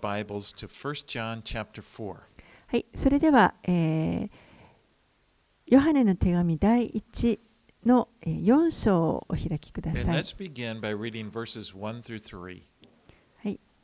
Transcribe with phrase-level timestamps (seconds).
[0.00, 2.16] Bibles to 1 John chapter 4.
[2.66, 4.30] はい、それでは、えー
[5.66, 7.38] ヨハネの手紙第1
[7.86, 10.04] のえー4章をお開きください。
[10.04, 10.36] 1
[12.02, 12.62] through 3.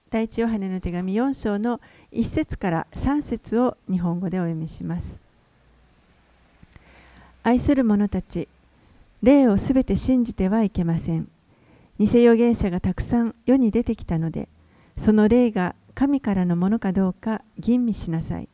[0.09, 1.81] 第一ヨハネの手紙4章の
[2.13, 5.19] 1節から3節を日本語でお読みします。
[7.43, 8.49] 愛する者たち、
[9.23, 11.29] 霊をすべて信じてはいけません。
[11.99, 14.49] 偽預言者がたくさん世に出てきたので、
[14.97, 18.51] その霊が神からのものかどうか吟味しなさい。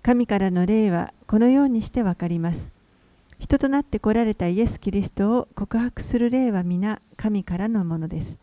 [0.00, 2.70] 神からの霊はこのようにしてわかります。
[3.40, 8.38] 人となって来られたイエス・キリストを告白する霊は皆神からのものです。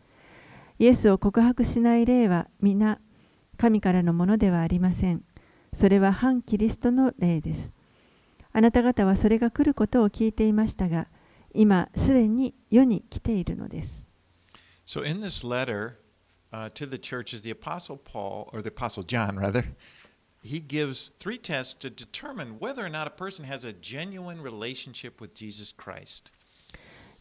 [0.79, 2.99] イエスを告白しない霊は皆
[3.55, 5.23] 神からのものではありません。
[5.73, 7.71] それは反キリストの霊です。
[8.51, 11.07] あなた方はそれが来ることを聞いていましたが、
[11.53, 14.03] 今すでに世に来ているのです。
[14.85, 15.93] So, in this letter
[16.51, 19.65] uh, to the churches, the Apostle Paul, or the Apostle John rather,
[20.41, 25.19] he gives three tests to determine whether or not a person has a genuine relationship
[25.19, 26.31] with Jesus Christ.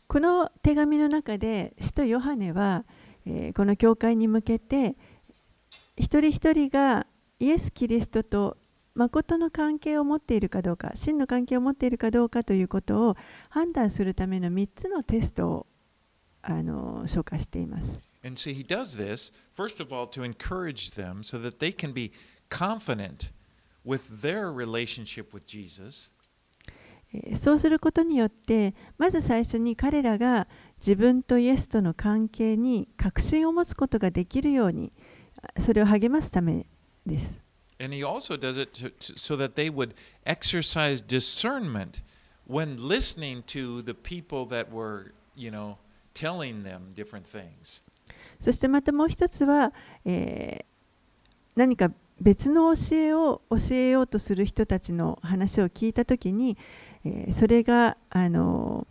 [0.07, 2.85] この手紙の中で、使徒ヨハネは、
[3.27, 4.97] えーこの教会に向けて、
[5.97, 7.07] 一人一人が
[7.41, 8.59] イエス・キリストと
[8.95, 13.17] 誠の関係を持っているかどうか、真の関係を持っているかどうかということを
[13.49, 15.67] 判断するための3つのテストを
[16.43, 18.01] あの紹介しています。
[18.25, 22.11] And so he does this, first of all, to encourage them so that they can be
[22.49, 23.31] confident
[23.85, 26.11] with their relationship with Jesus.
[27.41, 34.91] そうすることによって、まず最初に彼らが自分とイエスとの関係に確信を持つことができるように、
[35.61, 36.67] それを励ますため
[37.07, 37.39] です。
[37.79, 42.03] And he also does it so that they would exercise discernment
[42.49, 45.77] when listening to the people that were, you know,
[46.15, 47.83] telling them different things.
[48.45, 49.73] そしてまたもう一つは、
[50.05, 50.65] えー
[51.57, 56.59] 何か別の教えを教えようとする人たちの話を聞いたときに、
[57.05, 58.87] えーそれがあの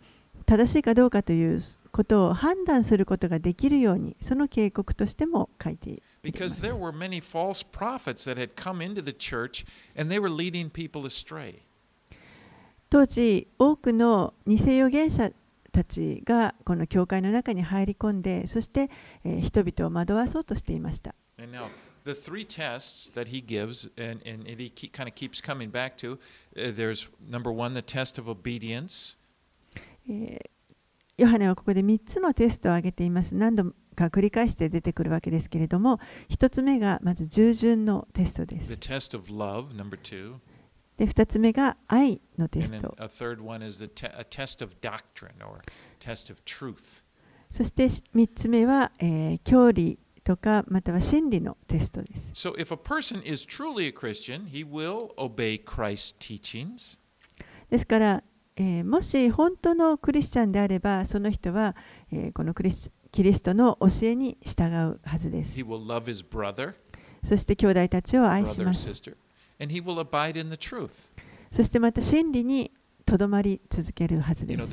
[0.46, 1.60] 正しいかどうかという
[1.92, 9.64] ことを判断することができるようにその警告としても書いています Because there were many false prophets that had come into the church
[9.96, 11.60] and they were leading people astray.
[12.90, 15.30] 当時多くの偽預言者
[15.74, 18.88] たちがこの教会の中に入り込んでそして、
[19.24, 21.14] えー人々を惑わそうとしていました
[22.04, 26.18] the three tests that he gives, and, and he kind of keeps coming back to
[26.56, 29.16] uh, there's number one, the test of obedience.
[30.08, 30.50] えー
[31.16, 40.34] ヨハネはここで3つのテストを挙げています何度か繰り返して出てくるわけですけれども1つ目がまず従順のテストで The す test of love, number two.
[40.96, 42.94] で、2つ目が愛のテスト。
[47.50, 52.34] そして3つ目は、えー、教理とかまたは真理のテストです。
[57.70, 58.24] ですから、
[58.56, 61.74] えー、もし本当のクリスチャンであれば、その人は、
[62.12, 65.56] えー、このクリス、キリストの教えに従うはずです。
[67.24, 68.92] そして兄弟たちを愛します。
[69.60, 71.08] And he will abide in the truth.
[71.50, 72.70] そしてまた真理に
[73.06, 74.68] とどまり続けるはずです.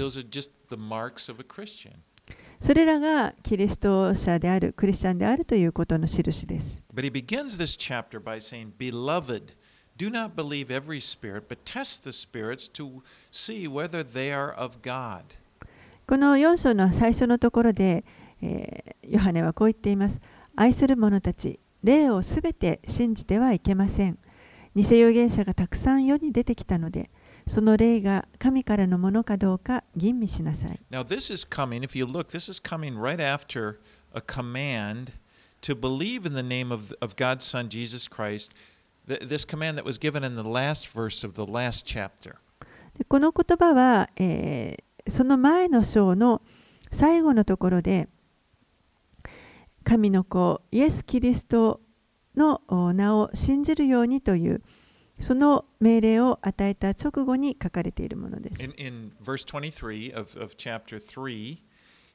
[2.59, 9.53] それらがキリスト者であるクリスチャンであるということの印です But he begins this chapter by saying, Beloved,
[9.97, 14.77] do not believe every spirit, but test the spirits to see whether they are of
[14.83, 15.23] God.
[16.07, 18.03] この4章の最初のところで、
[18.41, 20.21] えーヨハネはこう言っています
[20.55, 24.17] 愛する者たち霊をすべて信じてはいけません
[24.75, 27.09] 偽預言者がたくさん世に出てきたので
[27.47, 33.79] その霊が神からのものかどうか吟味しなさい Now, this is coming, if you look, this is coming right after
[34.13, 35.13] a command
[35.61, 38.53] to believe in the name of, of God's Son, Jesus Christ.
[39.07, 42.35] Th- This command that was given in the last verse of the last chapter.
[42.97, 46.43] でこの言葉は、えーその前の章の
[46.91, 48.07] 最後のところで
[49.83, 51.81] 神の子イエス・キリスト
[52.35, 54.61] のお名を信じるようにという
[55.19, 58.61] その命令を与えた直後に書かれているものです。
[58.61, 61.61] In, in verse 23 of, of chapter 3,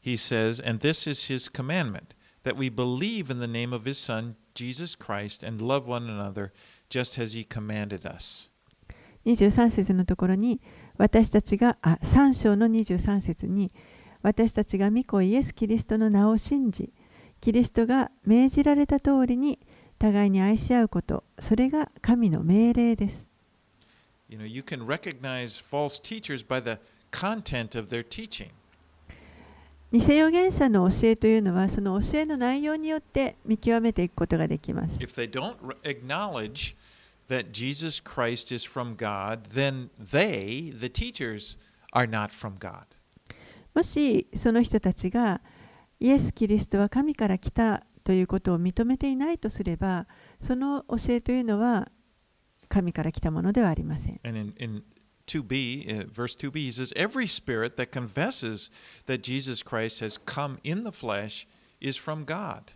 [0.02, 3.98] he says, And this is his commandment, that we believe in the name of his
[3.98, 6.52] Son, Jesus Christ, and love one another,
[6.90, 8.50] just as he commanded us.
[9.24, 10.60] 23節のところに
[10.98, 13.72] 私たちがあ3章の23節に
[14.22, 16.92] 私たちが御子イエス・キリストの名を信じ
[17.40, 19.58] キリストが命じられた通りに
[19.96, 23.26] 互いに愛し合うことそれが神の命令です。
[24.28, 26.80] You know, you can recognize false teachers by the
[27.12, 28.50] content of their teaching.
[29.92, 34.96] 偽預言者の教えというのはその教えの内容によって見極めていくことができます。
[34.96, 36.74] If they don't acknowledge
[37.28, 41.56] that Jesus Christ is from God, then they, the teachers,
[41.92, 42.84] are not from God.
[43.74, 45.40] もしその人たちが
[46.00, 50.06] イエス・キリストは神から来たということを認めていないとすれば
[50.40, 51.88] その教えというのは
[52.68, 54.20] 神から来たものではありません。
[54.22, 54.82] And in, in
[55.26, 58.70] 2b, uh, verse 2b, he says, Every spirit that confesses
[59.06, 61.48] that Jesus Christ has come in the flesh
[61.80, 62.74] is from God.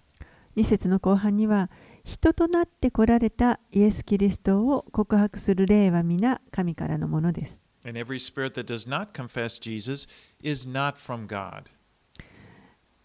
[0.57, 1.71] 2節の後半には
[2.03, 7.63] 人となって来られたイエス・キリストを告白する霊は皆神からのものです。
[7.87, 10.09] And every spirit that does not confess Jesus
[10.43, 11.67] is not from God.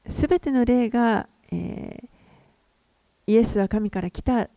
[0.10, 2.15] すべての霊が、えー
[3.28, 4.50] イエスは神から来た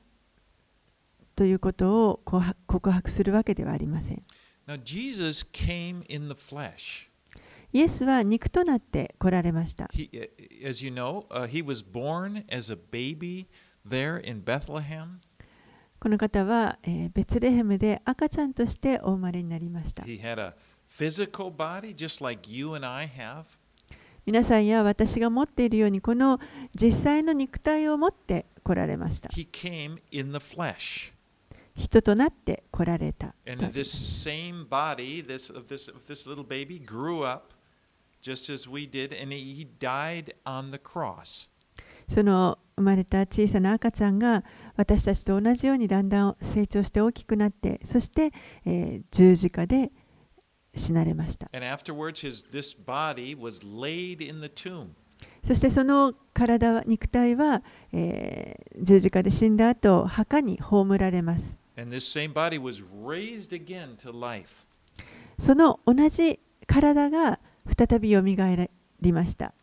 [1.35, 2.21] ということを
[2.67, 4.23] 告白するわけではありません。
[7.73, 9.89] イエスは肉となって来られました。
[16.01, 20.05] この方は、えー、ベツレヘムで赤ちゃんとしてお生まれになりました。
[24.27, 26.39] 皆さんや私が持っているように、この
[26.75, 29.31] 実際の肉体を持って、来られました。
[29.31, 31.13] He came in the flesh.
[31.75, 33.35] 人となって来られた。
[33.47, 37.55] And this same body, this of this of this little baby, grew up
[38.21, 41.49] just as we did, and he, died on the cross.
[42.13, 44.45] その生まれた小さな赤ちゃんが
[44.77, 48.33] 私たちと同じようにだんだん成長して大きくなってそして、
[48.65, 49.93] えー十字架で
[50.75, 51.49] 死なれました。
[51.53, 54.91] And afterwards, his this body was laid in the tomb.
[55.49, 61.57] そしてその体は肉体は、えー十字架で死んだ後墓に葬られます。
[65.39, 67.41] その同じ体が
[67.77, 69.55] 再びよみがえりました。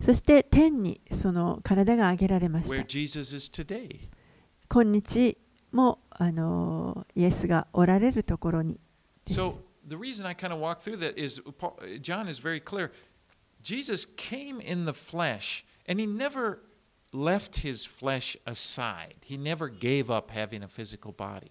[0.00, 2.74] そして天にその体が上げられました。
[4.68, 5.38] 今日
[5.70, 8.80] もあのイエスがおられるところに。
[9.28, 12.92] So the reason I kind of walk through that is Paul- John is very clear.
[13.62, 16.60] Jesus came in the flesh, and he never
[17.12, 19.16] left his flesh aside.
[19.22, 21.50] He never gave up having a physical body.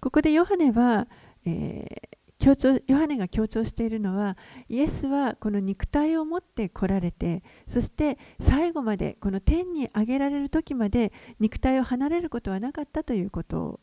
[0.00, 1.06] ここでヨハネは、
[1.44, 4.34] えー強調ヨハネが強調しているのは
[4.70, 13.80] イエスはこの肉体を持って来られてそして最後までこの天に上げられる時まで肉体を離れることはなかったということを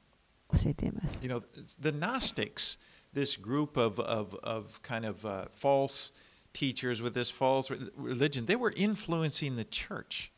[0.55, 1.19] 教えています。
[1.21, 1.41] You know,
[1.79, 2.79] the Gnostics,
[3.17, 6.11] this group of, of, of kind of uh, false
[6.53, 10.31] teachers with this false religion, they were influencing the church.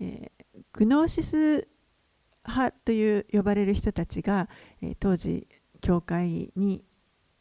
[0.00, 0.28] Eh,
[0.72, 1.68] グノーシス
[2.46, 4.48] 派という呼ばれる人たちが
[4.98, 5.46] 当時、
[5.80, 6.84] 教会に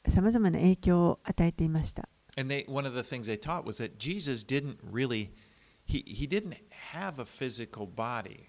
[0.08, 2.08] さまざまな影響を与えていました。
[2.38, 5.32] And they, one of the things they taught was that Jesus didn't really,
[5.84, 6.56] he, he didn't
[6.94, 8.46] have a physical body.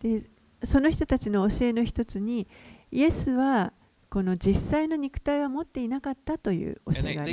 [0.00, 0.28] で
[0.64, 2.46] その人たちの教えの一つに、
[2.90, 3.72] イエスは
[4.12, 7.32] この実際の肉体は持っていなかったという教えがあります。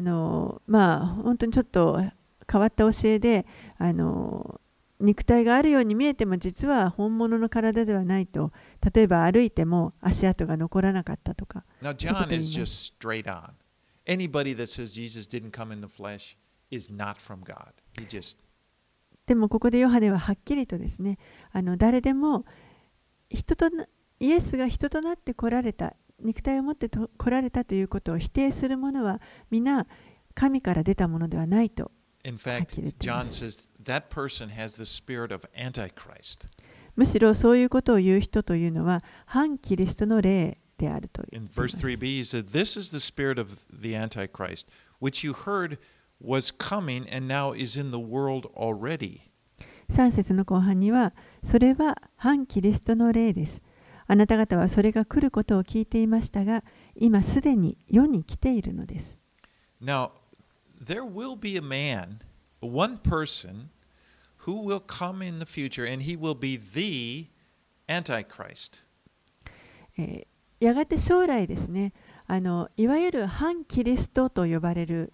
[0.00, 2.00] の、まあ、本当にちょっと
[2.50, 3.46] 変わった教えで、
[3.78, 4.60] あの、
[4.98, 8.50] 肉体があるように見えても、実は本物の体ではないと、
[8.92, 11.62] 例えば歩いても足跡が残らなかったとか。
[14.06, 16.36] Anybody that says Jesus didn't come in the flesh
[16.70, 17.72] is not from God.
[17.98, 18.38] He just,
[19.26, 21.18] でもここでヨハネははっきりとですね
[21.52, 22.44] あの誰でも
[23.28, 23.86] 人とな
[24.20, 29.20] イエスが人となって来られた肉体を持ってと来られたということを否定する者は
[29.50, 29.86] 皆
[30.34, 31.90] 神から出たものではないと
[32.24, 36.48] in はっ fact, きり言ってい John ます says that person has the spirit of Antichrist.
[36.94, 44.66] むしろそういうことを言う人というのは反キリストの霊であるといます verse 3b, he said, This is the spirit of the Antichrist,
[45.00, 45.78] which you heard
[46.20, 49.20] was coming and now is in the world already.
[49.90, 51.14] 3節の後半には
[51.44, 53.62] それは反キリストの霊です
[54.08, 56.64] あなた方はそれが来ることを聞いていましたが
[56.96, 59.16] 今すでに世に来ているのです
[59.80, 60.10] Now,
[60.82, 62.20] there will be a man,
[62.60, 63.68] one person,
[64.46, 67.28] who will come in the future, and he will be the
[67.88, 68.82] Antichrist.
[69.98, 71.92] えーやがて将来ですね
[72.26, 75.12] あのいわゆる反キリストと呼ばれる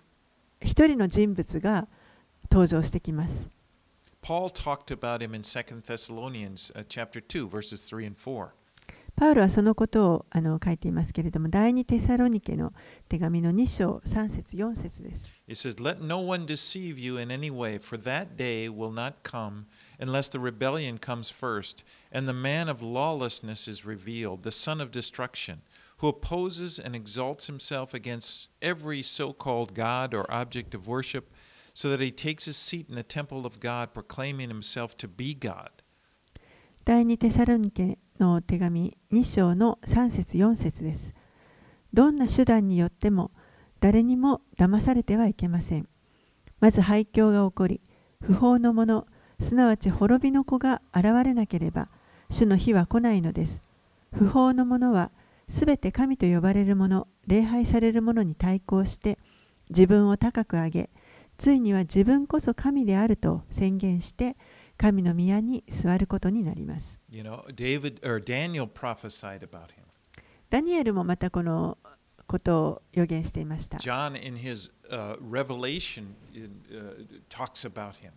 [0.61, 1.88] 一人の人物が
[2.50, 3.46] 登場してきます。
[4.22, 8.50] Paul talked about him in 2 Thessalonians uh, chapter 2, verses 3 and 4.
[9.16, 12.72] パウロはそのことをあの書いていますけれども、第二テサロニケの
[13.08, 15.28] 手紙の2章3節4節です。
[15.49, 19.64] It says, Let no one deceive you in any way, for that day will not come
[20.02, 24.90] unless the rebellion comes first, and the man of lawlessness is revealed, the son of
[24.90, 25.62] destruction,
[25.99, 31.30] who opposes and exalts himself against every so called God or object of worship,
[31.73, 35.35] so that he takes his seat in the temple of God, proclaiming himself to be
[35.35, 35.71] God.
[36.85, 41.14] 第2テサロニケの手紙2章の3節4節です。
[41.94, 43.30] どんな手段によっても
[43.78, 45.88] 誰にも騙されてはいけません。
[46.59, 47.80] まず廃墟が起こり、
[48.21, 49.06] 不法の者、
[49.42, 51.88] すなわち滅びの子が現れなければ、
[52.30, 53.61] 主の日は来ないのです。
[54.14, 55.11] 不法の者は、
[55.49, 59.18] すべて神と呼ばれる者、礼拝される者に対抗して、
[59.70, 60.90] 自分を高く上げ、
[61.38, 64.37] ついには自分こそ神であると宣言して、
[64.76, 66.99] 神の宮に座ることになります。
[67.11, 69.82] You know, David or Daniel prophesied about him.
[70.50, 71.78] ダニエルもまたこの
[72.26, 73.78] ことを予言していました。
[73.78, 78.12] John, in his uh, Revelation, in, uh, talks about him.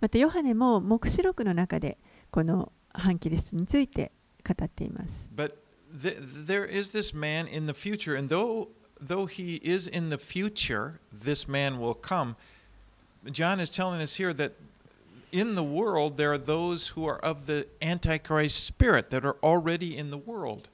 [0.00, 1.98] またヨハネも黙示録の中で
[2.30, 4.12] この反キリストについて
[4.46, 5.28] 語っています。
[5.34, 5.52] But
[6.02, 8.68] th- there is this man in the future, and though
[9.00, 12.36] though he is in the future, this man will come.
[13.30, 14.52] John is telling us here that
[15.32, 19.96] in the world there are those who are of the Antichrist spirit that are already
[19.96, 20.68] in the world.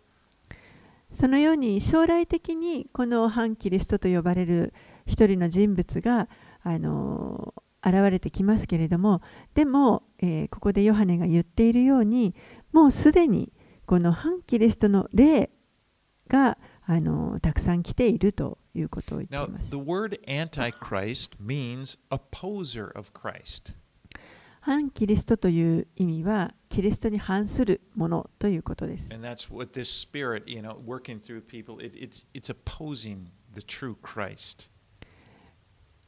[1.13, 4.73] そのように将来的にこの反キリストと呼ばれる
[5.07, 6.29] 一人の人物が
[6.63, 7.53] あの
[7.85, 9.23] 現れてきますけれども
[9.55, 10.05] でも、
[10.51, 12.35] ここでヨハネが言っているように
[12.73, 13.53] もうすでに
[13.87, 15.51] この反キリストの霊
[16.29, 16.57] が
[17.43, 19.69] たくさん来ているということを言っています。
[24.61, 29.09] 反キリストという意味はキリストに反するものということです。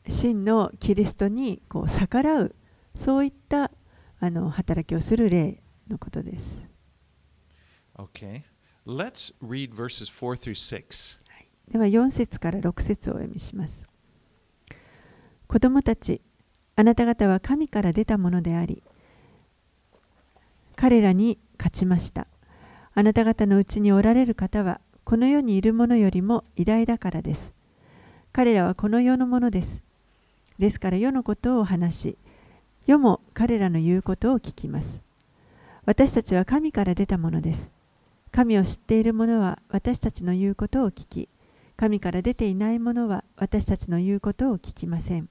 [0.09, 2.55] 真のキリストにこう逆らう
[2.95, 3.71] そういった
[4.21, 6.69] あの働きをする霊のことです。
[7.97, 8.43] Okay.
[8.87, 11.21] Let's read verses 4 through 6.
[11.71, 13.87] では4節から6節をお読みします。
[15.47, 16.21] 子供たち、
[16.77, 18.83] あなた方は神から出たものであり、
[20.77, 22.27] 彼らに勝ちました。
[22.95, 27.53] あなた方のうちにおられる方は、この世にいるものよりも偉大だからです。
[28.33, 29.83] 彼らはこの世のものです。
[30.59, 32.19] ですから世のことを話し、
[32.87, 35.03] 世も彼らの言うことを聞きます。
[35.87, 37.71] 私たちは神から出たものです。
[38.31, 41.29] 神を知っている者は私たちの言うことを聞き、
[41.77, 45.29] 神から出ていない者は私たちの言うことを聞きません。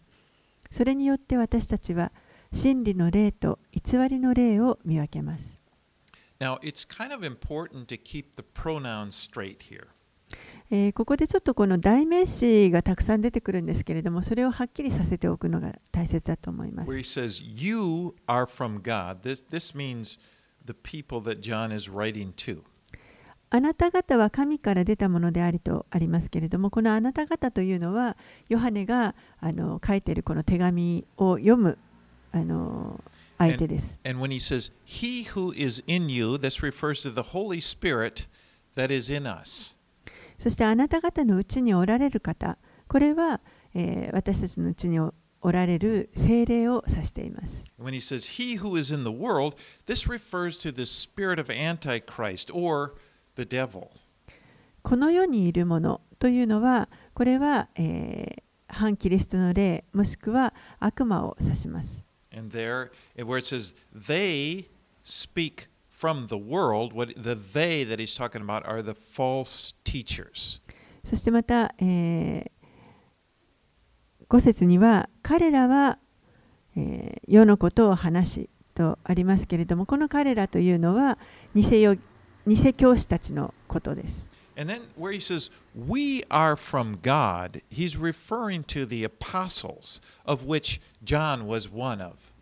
[0.72, 2.12] それによって私たちは
[2.52, 5.58] 真理の霊と偽りの霊を見分けます。
[6.40, 9.93] Now, it's kind of important to keep the pronouns straight here.
[10.72, 16.90] え、ここでちょっとこの代名詞がたくさん出てくるんですけれども、それをはっきりさせておくのが大切だと思います。
[16.90, 17.44] Says,
[19.22, 19.76] this, this
[23.50, 28.18] あなた方は神から出たものでありとありますけれども、このあなた方というのは、
[28.50, 31.78] ヨハネがあの書いてるこの手紙を読む。
[32.32, 33.00] あの
[33.38, 34.00] And, す
[40.44, 42.58] そしてあなた方のうちにおられる方、
[42.90, 43.40] これは、
[43.74, 47.64] えー私たちのうちにおおられる精霊を指しています。
[47.80, 52.54] When he says, He who is in the world, this refers to the spirit of Antichrist
[52.54, 52.96] or
[53.38, 53.88] the devil.
[54.82, 62.04] この世にいるものというのは、これは、えー反キリストの霊、もしくは悪魔を指します。
[62.36, 64.66] And there, where it says, They
[65.06, 70.60] speak from the world, what the they that he's talking about are the false teachers.
[71.06, 72.52] そしてまた、え
[74.30, 76.00] 5節には、彼らは、
[76.76, 81.18] えー世のことを話しとありますけれども、この彼らというのは
[81.54, 81.96] 偽よ
[82.46, 84.28] 偽教師たちのことです。
[84.56, 90.80] And then where he says, We are from God, he's referring to the apostles, of which
[91.04, 92.33] John was one of.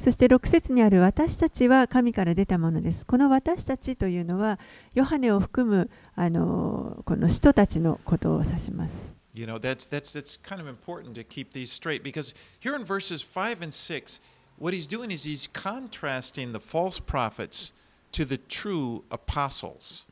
[0.00, 3.04] そして6節にある私たちは神から出たものです。
[3.04, 4.58] この私たちというのは、
[4.94, 8.92] ヨハネを含むあのこの人たちのことを指します。
[9.34, 13.22] You know, that's, that's, that's kind of important to keep these straight because here in verses
[13.22, 14.20] 5 and 6,
[14.58, 17.72] what he's doing is he's contrasting the false prophets
[18.12, 20.06] to the true apostles.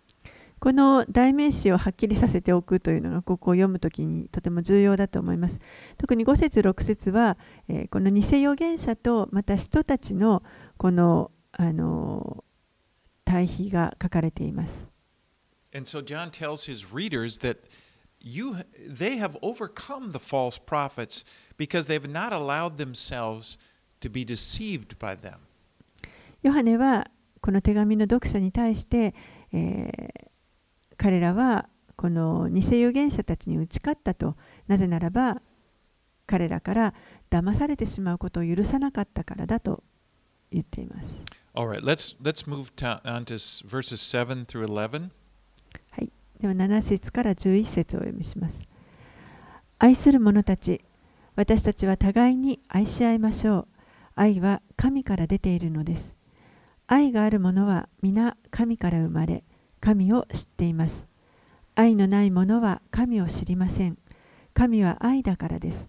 [0.61, 5.61] この代名詞をはっきりさせておくというのがここを読むときにとても重要だと思います。
[5.99, 7.37] 特に5節6節は、
[7.69, 10.43] えーこの偽預言者とまた人たちの
[10.77, 12.45] このあの
[13.25, 14.89] 対比が書かれています。
[15.75, 17.59] And so John tells his readers that
[18.21, 21.27] you they have overcome the false prophets
[21.59, 23.59] because they have not allowed themselves
[24.01, 25.35] to be deceived by them.
[26.43, 27.11] ヨハネは
[27.41, 29.15] この手紙の読者に対して、
[29.53, 30.29] えー
[30.99, 35.41] 彼らはこの偽預言者たちに打ち勝ったとなぜならば
[36.27, 36.95] 彼らから
[37.30, 39.82] 騙されてしまうことを許さなかったからだと
[40.50, 41.08] 言っています。
[41.54, 42.70] Right, let's let's move
[43.04, 43.35] on to
[43.66, 45.11] verses 7 through 11.
[45.90, 48.62] はい、では7節から11節をお読みします。
[49.78, 50.85] 愛する者たち、
[51.37, 53.68] 私たちは互いに愛し合いましょう。
[54.14, 56.14] 愛は神から出ているのです。
[56.87, 59.44] 愛がある者は皆神から生まれ、
[59.80, 61.06] 神を知っています。
[61.75, 63.99] 愛のない者は神を知りません。
[64.54, 65.88] 神は愛だからです。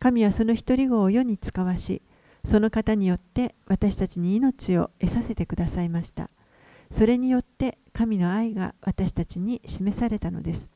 [0.00, 2.00] 神はその一人子を世に使わし、
[2.44, 6.30] その方によって私たちに命を得させてくださいました。
[6.90, 10.70] それによって神の愛が私たちに示されたのです。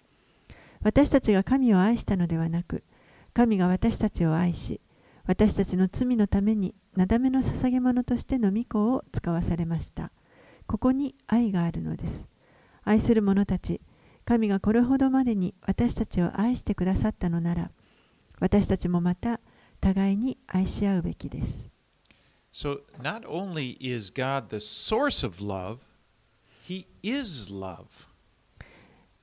[0.83, 2.85] 私たちが神を愛したのではなく、
[3.33, 4.83] 神が私たちを愛し、
[5.27, 10.13] 私たちの罪のためになだめの捧げ物としての御子を使わされました。
[10.67, 12.29] ここに愛があるのです。
[12.85, 13.81] 愛する者たち、
[14.27, 17.71] 神がこれほどまでに私たちを愛してくださったのなら、
[18.45, 19.41] 私たちもまた
[19.81, 21.71] 互いに愛し合うべきです。
[22.53, 25.79] So not only is God the source of love,
[26.69, 27.87] he is love.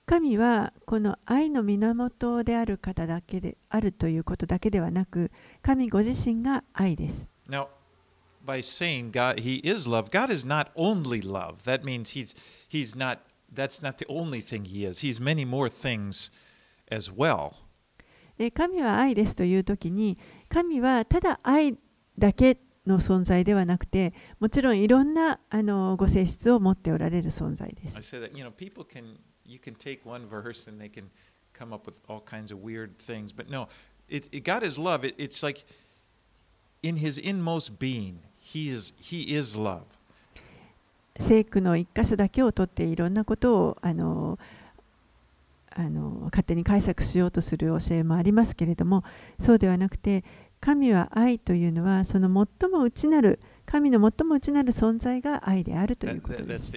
[0.07, 5.29] 神はこの愛の源である方だけであるということだけではなく
[5.61, 7.29] 神ご自身が愛です。
[7.47, 7.67] Now,
[8.43, 11.57] by saying God he is love, God is not only love.
[11.65, 12.35] That means he's
[12.67, 13.19] he's not
[13.53, 15.05] that's not the only thing he is.
[15.05, 16.31] He's many more things
[16.89, 17.51] as well.
[18.41, 20.17] で神は愛ですという時に
[20.49, 21.77] 神はただ愛
[22.17, 22.57] だけ
[22.87, 28.15] の存在ではなくてもちろんいろんなあのご性質を持っておられる存在です。
[31.53, 33.67] come up with all kinds of weird things, but no,
[34.09, 35.03] it, it God is love.
[35.03, 35.65] It, it's like
[36.81, 39.83] in his inmost being, he is he is love.
[41.19, 44.39] 聖句の一箇所だけを取っていろんなことをあの
[45.75, 49.03] あの勝手に解釈しようとする教えもありますけれども
[49.39, 50.23] そうではなくて
[50.59, 52.27] 神は愛というのはその
[52.59, 56.71] 最も内なる神の最も内なる存在が愛であるということです。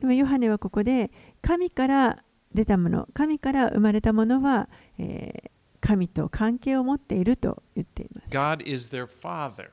[0.00, 1.10] ヨハネはここで
[1.42, 4.68] 神から出たもの神から生まれたものは、
[4.98, 5.50] えー、
[5.82, 8.28] 神と関係を持っていると言っています。
[8.30, 9.68] God is their father.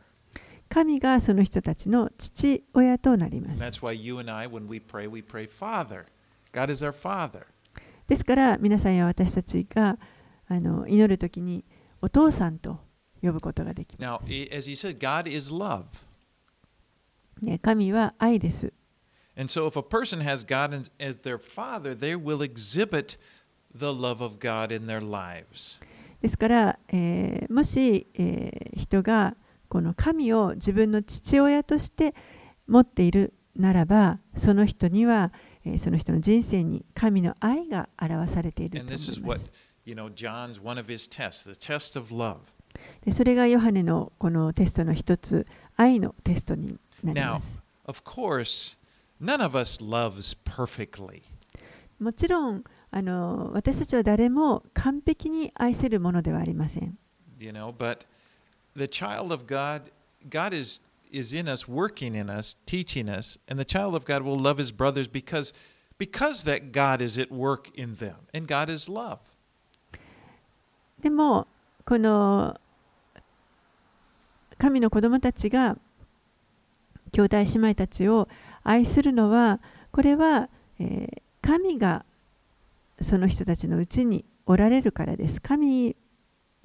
[0.67, 3.61] 神がその人たちの父親となります。
[3.61, 6.05] that's why you and I, when we pray, we pray Father.
[6.51, 7.45] God is our Father.
[8.07, 9.97] ですから皆さんや私たちが
[10.47, 11.63] あの祈るときに
[12.01, 12.79] お父さんと
[13.21, 15.83] 呼ぶことができま Now, i- as he said, God is love.
[15.93, 17.59] す、ね。
[17.59, 18.73] 神は愛です。
[19.37, 23.17] And so, if a person has God as their father, they will exhibit
[23.73, 25.79] the love of God in their lives.
[26.21, 29.35] ですから、えーもし、えー人が
[29.67, 32.15] この神を自分の父親として
[32.67, 35.31] 持っているならばその人には、
[35.65, 39.51] えーその人の人生に神の愛が表されていると思いま what, す。
[39.85, 41.49] you know, tests.
[43.03, 47.59] でそれがヨハネのこのテストの一つ愛のテストになり Now, ます。
[47.85, 48.77] of course,
[49.21, 51.23] none of us loves perfectly.
[51.99, 56.97] もちろんあの私たちは誰も完璧に愛せるものではありません。
[57.39, 58.05] you know but
[58.75, 59.83] the child of god
[60.29, 64.23] god is is in us working in us teaching us and the child of god
[64.23, 65.53] will love his brothers because
[65.97, 69.19] because that god is at work in them and god is love
[71.01, 71.47] でも
[71.85, 72.59] この
[74.57, 75.77] 神の子供たちが
[77.11, 78.27] 兄弟姉妹たちを
[78.63, 79.59] 愛するのは
[79.91, 80.49] これは、
[80.79, 82.05] えー神が
[83.01, 85.41] その人たちのうちにおられるからです。
[85.41, 85.95] 神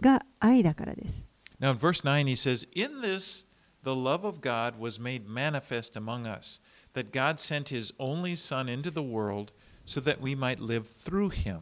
[0.00, 1.24] が愛だからです。
[1.60, 3.46] now in verse 9 he says in this
[3.84, 6.60] the love of god was made manifest among us
[6.94, 9.52] that god sent his only son into the world
[9.84, 11.60] so that we might live through him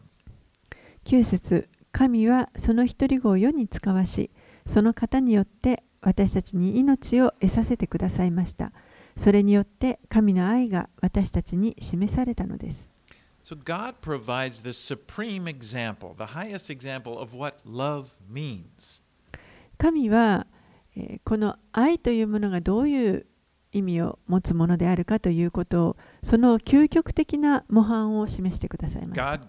[1.05, 4.31] 9節神はその一人子を世に使わし、
[4.67, 8.73] その方によって私たちに命を得させてくださいました。
[9.17, 12.92] それによって神の愛が私たちに示されたのです。
[13.45, 19.03] So God provides the supreme example, the highest example of what love means.
[19.79, 20.47] 神は、
[21.25, 23.27] この愛というものがどういう
[23.73, 29.41] 意味を持つものであるかということをその究極的な模範を示してくださいました。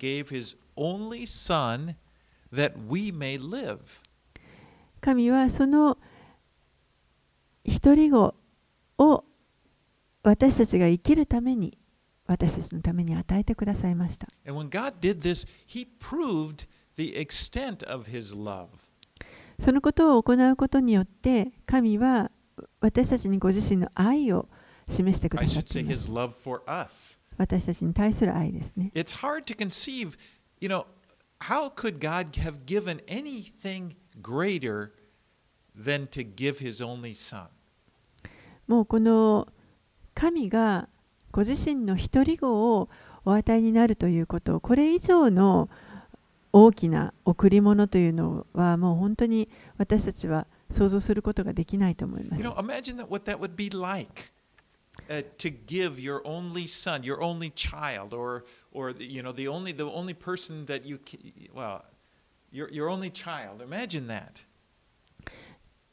[5.01, 5.97] 神はその
[7.65, 8.33] 一人子
[8.97, 9.25] を
[10.23, 11.77] 私たちが生きるために
[12.33, 14.27] 私たちのために与えてくださいました。
[14.45, 15.47] This.
[19.59, 22.31] そのことを行うことによって神は
[22.79, 24.49] 私たちにご自身の愛を
[24.89, 25.91] 示してくださっていま
[26.89, 30.17] す.私たちに対する愛ですね It's hard to conceive,
[30.59, 30.85] you know,
[31.41, 34.91] how could God have given anything greater
[35.75, 37.45] than to give His only Son?
[38.67, 39.47] もうこの
[40.15, 40.89] 神が
[41.33, 42.89] ご自身の一人子を
[43.25, 45.69] お与えになるということこれ以上の
[46.53, 52.43] 大きな贈り物というのはもう本当に私たちは想像することができないと思います。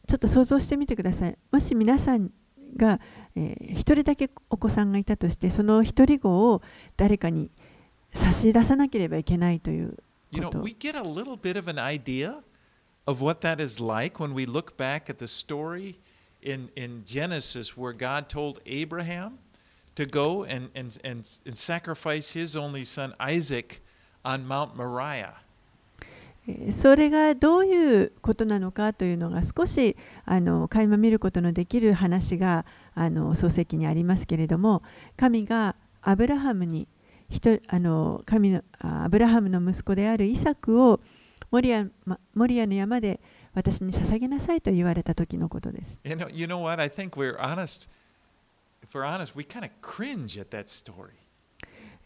[0.07, 1.38] ちょっと想像してみてください。
[1.50, 2.31] もし皆さん
[2.76, 3.00] が
[3.37, 6.62] えー一人だけお子さんがいたとしてその一人子を
[6.97, 7.51] 誰かに
[8.14, 9.97] 差し出さなければいけないという
[10.33, 12.43] You know, we get a little bit of an idea
[13.07, 15.97] of what that is like when we look back at the story
[16.40, 19.38] in, in Genesis where God told Abraham
[19.97, 23.83] to go and, and, and, and sacrifice his only son Isaac
[24.25, 25.35] on Mount Moriah.
[26.73, 34.83] それがどういうことなのかというのが少しあの垣間見ることのできる話があの漱石にありますけれども
[35.16, 36.88] 神がアブラハムに
[37.68, 41.00] あの神のあアブラハムの息子であるイサクを
[41.50, 43.20] モリアまモリアの山で
[43.55, 45.98] 私に捧げなさいと言われた時のことです。
[46.05, 46.81] You know, you know what?
[46.81, 47.88] I think we're honest.
[48.83, 51.11] If we're honest, we kind of cringe at that story.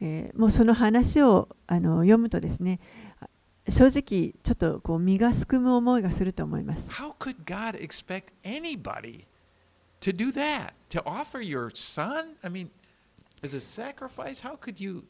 [0.01, 2.81] えーもうその話をあの読むとですね
[3.21, 3.29] あ
[3.71, 6.89] 正直ちょっとこう身がすくむ思いがすると思います。
[6.89, 9.25] How could God expect anybody
[10.05, 10.75] to do that?
[10.91, 12.37] To offer your son?
[12.43, 12.71] I mean,
[13.43, 14.41] as a sacrifice?
[14.41, 15.05] How could you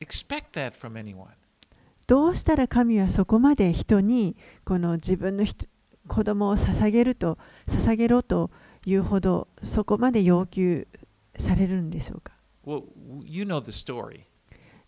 [0.00, 1.34] expect that from anyone?
[2.06, 5.66] どうしたら神はそこまで人にこの自分の人
[6.06, 7.36] 子供を捧げると
[7.66, 8.50] 捧げろと
[8.84, 10.86] いうほどそこまで要求
[11.36, 12.32] されるんでしょうか
[12.64, 12.84] Well,
[13.24, 14.20] you know the story.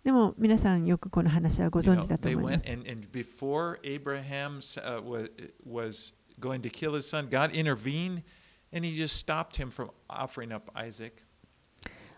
[0.05, 2.73] でも皆さんよくこの話はご You 存 know, 知だと思いま went す。
[2.73, 5.29] and, and before Abraham uh, was,
[5.65, 8.23] was going to kill his son, God intervened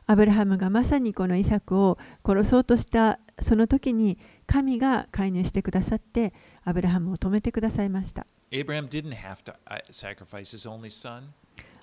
[0.06, 6.34] アブラハムがまさにこのイサクを殺そうとしたその時に神が介入してくださって
[6.64, 8.26] アブラハムを止めてくださいました。
[8.50, 11.22] Abraham didn't have to uh, sacrifice his only son.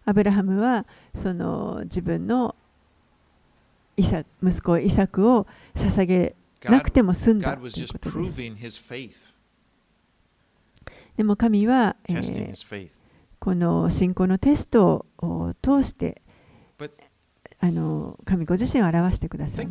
[0.03, 2.55] アブラハムはその自分の
[3.95, 9.35] イサ息子イサクを捧げなくても済んだということです。
[11.15, 13.06] でも神は、えー.
[13.39, 16.21] この信仰のテストを通して
[17.59, 19.67] あの神ご自身を表してください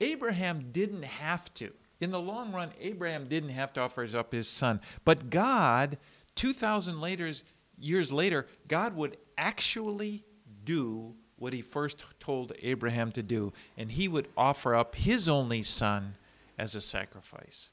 [0.00, 1.72] Abraham didn't have to.
[2.00, 4.80] In the long run, Abraham didn't have to offer up his son.
[5.04, 5.98] But God,
[6.36, 7.30] 2,000 later,
[7.78, 10.24] years later, God would actually
[10.64, 15.62] do what he first told Abraham to do, and he would offer up his only
[15.62, 16.14] son
[16.58, 17.70] as a sacrifice.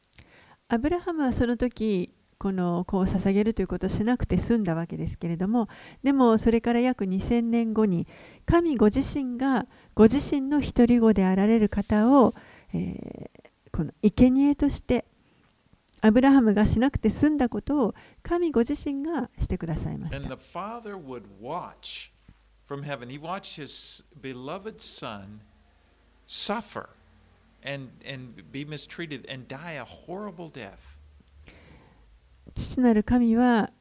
[0.70, 5.68] アブラハムはその時この子を捧げるということをしなくて済んだわけですけれども
[6.04, 8.08] でもそれから約2000年後に
[8.46, 12.36] 神ご自身がご自身の独り子であられる方を、
[12.74, 15.06] えー、この生贄として
[16.02, 20.18] アブラハムがしなくて済んだことを神ご自身がしてくださいました。
[32.56, 33.72] 父なる神は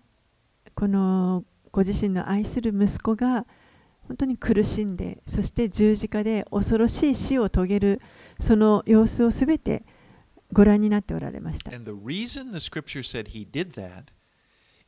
[0.75, 3.47] このご自身の愛する息子が
[4.03, 8.01] 本当に苦しんでそして十字架で恐ろしい死を遂げる
[8.41, 9.85] その様子をすべて
[10.53, 11.75] ご覧になっておられました。
[11.75, 14.13] And the reason the scripture said he did that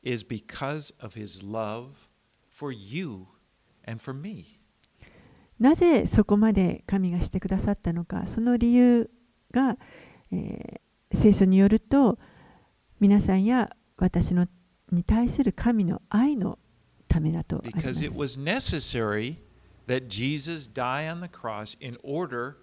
[0.03, 1.91] is because of his love
[2.51, 3.27] for you
[3.87, 4.61] and for me.
[5.59, 9.11] なぜそこまで神がしてくださったのかその理由
[9.51, 9.77] が、
[10.31, 10.81] えー
[11.13, 12.19] 聖書によると
[13.01, 14.47] 皆さんや私の
[14.91, 16.59] に対する神の愛の
[17.07, 17.87] ためだとあります
[19.87, 22.57] that Jesus die on the cross in order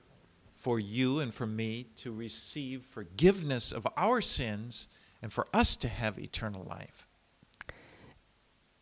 [0.54, 4.88] for you and for me to receive forgiveness of our sins
[5.21, 7.08] and for us to have eternal life.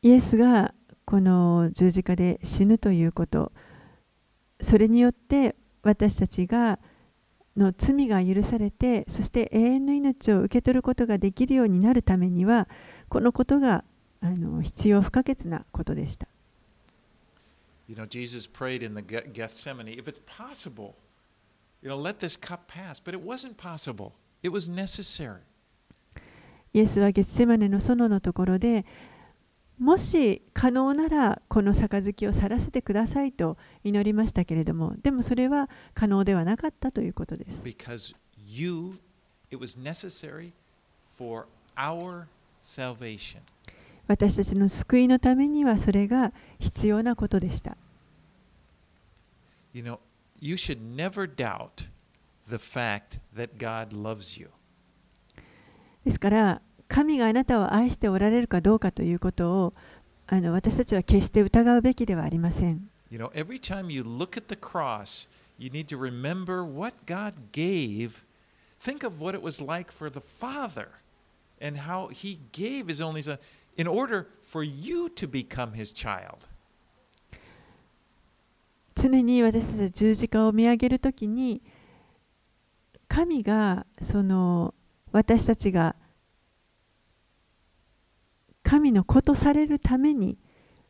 [0.01, 0.73] イエスが
[1.05, 3.53] この十字架で死ぬということ
[4.59, 6.79] それによって私たちが
[7.55, 12.67] の罪が許されてそして永遠の命を受け取ることができるようになるためには
[13.09, 13.83] このことが
[14.21, 16.27] あの必要不可欠なことでした。
[17.87, 20.95] You know, Jesus prayed in the Ge- Gethsemane, if it's possible,
[21.81, 23.01] you know, let this cup pass.
[23.03, 24.13] But it wasn't possible.
[24.41, 25.41] It was necessary.
[26.73, 28.85] イエスはゲッセマネの園のところで
[29.83, 37.61] もし可能ならこの杯を去らせてくださいと祈りましたけれどもでもそれは可能ではなかったということです。
[44.07, 47.75] 私たちの救いのためにはそれが必要なことでした。
[56.05, 56.61] ですから、
[56.93, 59.73] 神があなたを愛しておられるかどうかということを
[60.27, 62.87] あの私たちは決して疑うべきではありません。
[63.09, 65.27] You know, every time you look at the cross,
[65.57, 68.23] you need to remember what God gave.
[68.79, 70.89] Think of what it was like for the Father
[71.59, 73.39] and how He gave His only Son
[73.75, 76.45] in order for you to become His child.
[78.93, 81.63] 常に私たちは十字架を見上げるときに
[83.07, 84.75] 神がその
[85.11, 85.95] 私たちが
[88.73, 90.39] 神の子とされるために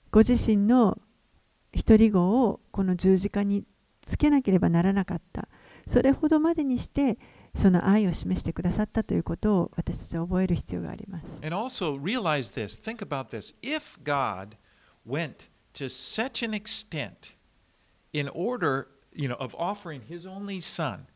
[0.10, 1.00] ご自身の
[1.74, 3.66] 一人子をこの十字架に
[4.08, 5.50] つけなければならなかった
[5.86, 7.18] それほどまでにして
[7.54, 11.26] その愛を示してくださったということを私たちは覚える必要があります。
[11.44, 13.54] And also realize this, think about this.
[13.62, 14.56] If God
[15.06, 17.36] went to such an extent
[18.14, 21.08] in order, you know, of offering his only son,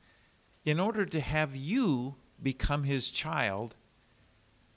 [0.65, 3.77] in order to have you become his child,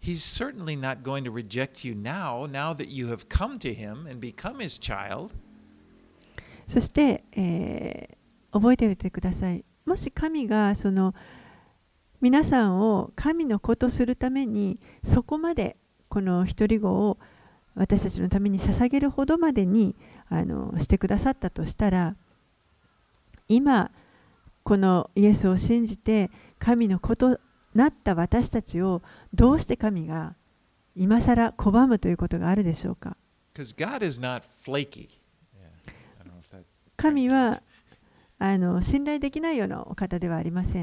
[0.00, 4.06] he's certainly not going to reject you now, now that you have come to him
[4.06, 5.30] and become his child.
[6.66, 8.20] そして、えー
[8.52, 9.64] 覚えておいてください。
[9.86, 11.14] もし神がその
[12.20, 15.76] 皆さんを神の子とするためにそこまで
[16.08, 17.18] この一人子を
[17.74, 19.96] 私たちのために捧げるほどまでに
[20.28, 22.14] あのしてくださったとしたら
[23.48, 23.90] 今
[24.64, 27.40] このイエスを信じて神の子と
[27.74, 29.02] なった私たちを
[29.32, 30.34] どうして神が
[30.96, 33.16] 今更拒むということがあるでしょうか？
[36.96, 37.62] 神は
[38.38, 40.82] あの信頼できないようなお方ではありません。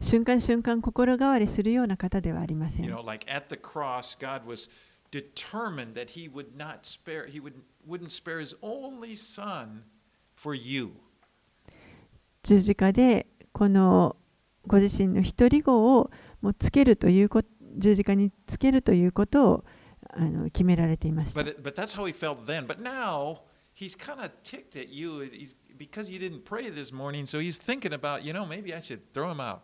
[0.00, 2.86] 瞬間瞬間心変わりするような方ではありません。
[12.42, 14.16] 十字架でこの
[14.66, 19.64] ご自身の一人子をもうつけるということ十字架につけるということを
[20.12, 22.66] あの決められていました But, but that's how He felt then.
[22.66, 27.26] But now, He's kind of ticked at you he's, because you didn't pray this morning.
[27.26, 29.62] So He's thinking about, you know, maybe I should throw Him out.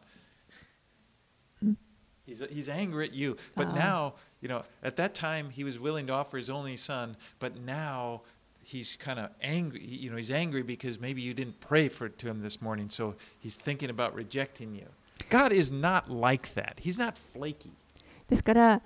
[2.25, 3.37] He's, he's angry at you.
[3.55, 3.75] But Ah.
[3.75, 7.17] now, you know, at that time, He was willing to offer His only Son.
[7.41, 8.23] But now,
[8.67, 9.81] he's kind of angry.
[9.81, 12.89] he- You know, he's angry because maybe you didn't pray for to him this morning,
[12.91, 14.87] so he's thinking about rejecting you.
[15.31, 16.75] God is not like that.
[16.81, 17.71] He's not flaky.
[18.29, 18.83] ですから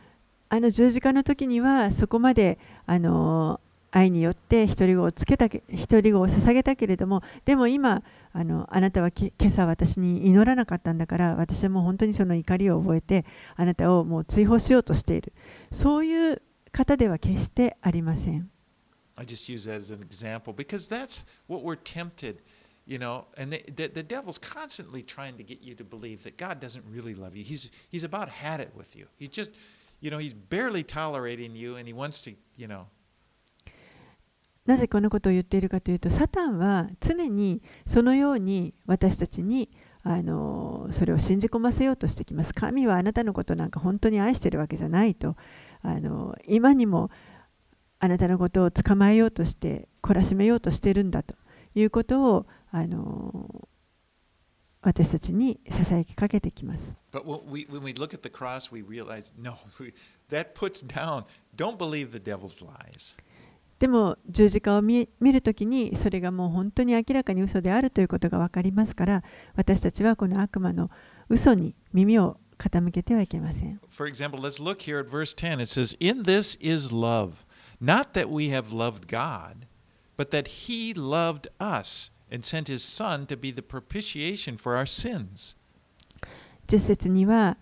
[0.51, 3.61] あの十字架の時にはそこまであの
[3.93, 13.25] 愛によって一人子をつけたけ一人子を捧げたけれどもでも今あのあなたはけ今朝私に祈らなかったんだから私はもう本当にその怒りを覚えて
[13.57, 15.33] あなたをもう追放しようとしている
[15.73, 18.49] そういう方では決してありません
[19.21, 22.41] I just use that as an example because that's what we're tempted,
[22.87, 23.27] you know.
[23.37, 26.85] And the, the, the devil's constantly trying to get you to believe that God doesn't
[26.91, 27.45] really love you.
[27.45, 29.07] He's he's about had it with you.
[29.19, 29.51] He's just,
[30.01, 32.87] you know, he's barely tolerating you, and he wants to, you know,
[34.67, 39.69] なぜこのことを言っているかというとサタンは常にそのように私たちに
[40.03, 45.35] あのそれを信じ込ませようとしてきます神はあなたのことなんか本当に愛してるわけじゃないと
[45.83, 47.11] あの今にも
[48.01, 51.35] あなたのことを捕まえようとして懲らしめようとしてるんだと
[51.75, 53.69] いうことをあの
[54.81, 56.95] 私たちにささやきかけてきます。
[63.79, 69.25] でも十字架を見,見るときにそれがもう本当に明らかに嘘であるということがわかりますから
[69.57, 70.91] 私たちはこの悪魔の
[71.29, 73.81] 嘘に耳を傾けてはいけません。
[77.81, 79.67] Not that we have loved God,
[80.17, 84.87] but that He loved us and sent His Son to be the propitiation for our
[84.87, 85.57] sins.
[86.69, 87.57] 10節には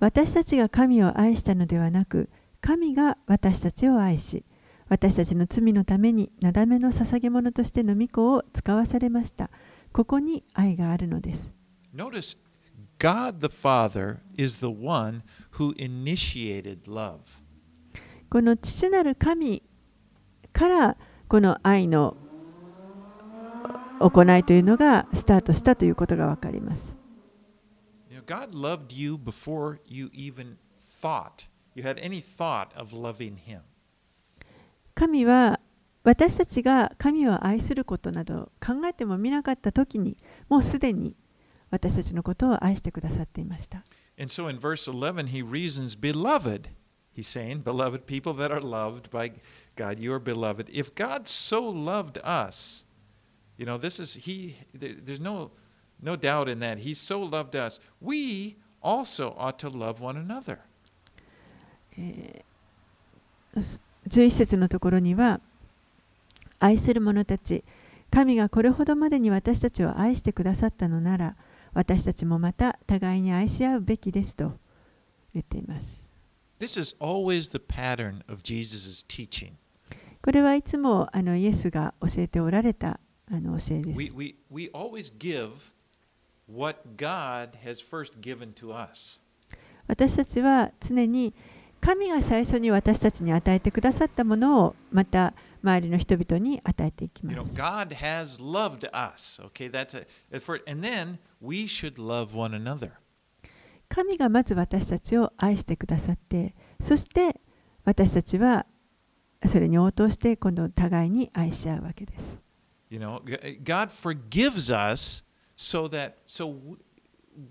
[0.00, 4.44] 私たちが神を愛したのではなく神が私たちを愛し
[4.88, 9.50] 私たちの罪のためになだめの捧げ物としての御子を使わされました。
[9.92, 11.54] ここに愛があるのです。
[11.94, 12.36] Notice
[12.98, 17.41] God the Father is the one who initiated love.
[18.32, 19.62] この父なる神
[20.54, 20.96] から
[21.28, 22.16] この愛の
[24.00, 26.96] 行いというのがスタートしたということが分かります。
[34.94, 35.60] 神は
[36.02, 40.16] 私たちが神を愛することなど考えてもみなかった時に
[40.48, 41.18] もうすでに
[41.70, 43.84] 私たちのことを愛してくださっていました。
[47.12, 49.32] He's saying, Beloved people that are loved by
[49.76, 50.68] God, you are beloved.
[50.72, 52.84] If God so loved us,
[53.56, 55.50] you know, this is, he, there- there's no,
[56.00, 56.78] no doubt in that.
[56.78, 57.80] He so loved us.
[58.00, 60.58] We also ought to love one another.
[64.08, 65.40] 11節のところには
[66.58, 67.64] 愛する者たち
[68.10, 71.36] 神がこれほどまでに私たちを愛してくださったのなら
[71.74, 74.52] 私たちもまた互いに愛し合うべきですと
[75.34, 76.01] 言っています
[76.62, 79.54] This is always the pattern of Jesus' teaching.
[80.22, 83.98] これはいつもあのイエスが教えておられたあの教えです。
[83.98, 85.72] We, we, we always give
[86.46, 89.18] what God has first given to us.
[97.56, 98.38] God has
[98.94, 99.40] us.
[101.40, 102.92] We.
[103.92, 107.38] 神がまず私たちを愛してくださってそして
[107.84, 108.64] 私たちは
[109.44, 112.40] それに応答して今度互いに愛し合うわけです。
[112.90, 115.24] God forgives us
[115.56, 116.14] so that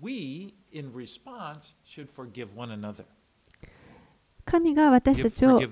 [0.00, 3.04] we in response should forgive one another.
[4.44, 5.68] 神が私たちを許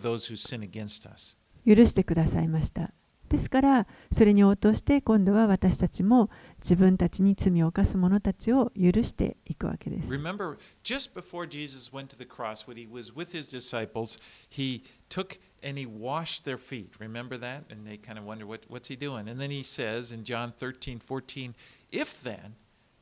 [1.86, 2.92] してくださいました。
[3.28, 6.30] ですから、それに応答して今度は私たちも。
[6.62, 14.18] 自分たちに罪を犯す者たちを許していくわけです Remember, just before Jesus went to the cross, when he was with his disciples,
[14.48, 16.92] he took and he washed their feet.
[16.98, 17.64] Remember that?
[17.70, 19.28] And they kind of wonder, what, what's he doing?
[19.28, 21.54] And then he says in John 13, 14,
[21.92, 22.54] If then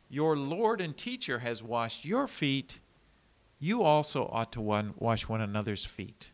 [0.09, 2.81] your Lord and teacher has washed your feet,
[3.61, 6.33] you also ought to one, wash one another's feet.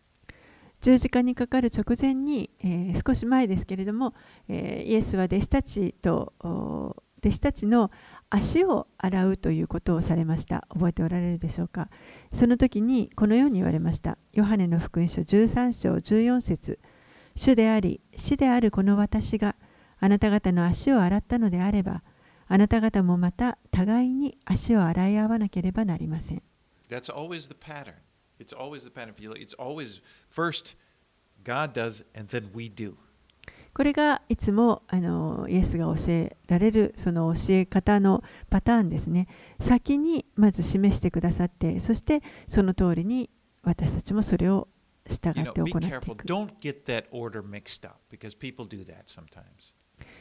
[0.80, 4.12] 十字架にかかる直前に、えー少し前ですけれども、
[4.48, 7.90] えーイエスは弟子たちとお弟子たちの
[8.28, 11.88] 足を洗うということをされました覚えておられるでしょうか？
[12.32, 16.78] その時にこのように言われましたヨハネの福音書13章14節
[17.34, 19.56] 主であり死であるこの私が
[20.00, 22.02] あなた方の足を洗ったのであれば
[22.46, 26.42] あなた方もまた互いに足を洗い合わなければなりません
[26.90, 27.94] That's always the pattern.
[28.38, 29.14] It's always the pattern.
[29.18, 30.76] It's always first
[31.42, 32.96] God does, and then we do.
[33.74, 39.26] これがいつもあのイエスが教えられるその教え方のパターンですね。
[39.60, 43.30] 先にまず示してくださって、そしてその通りに
[43.64, 44.68] 私たちもそれを
[45.10, 46.14] 従って行ってい。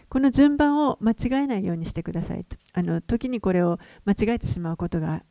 [0.09, 2.45] この順番を間違えないようにしてください。
[2.73, 5.23] あの時にこれを間違えてしまうことが。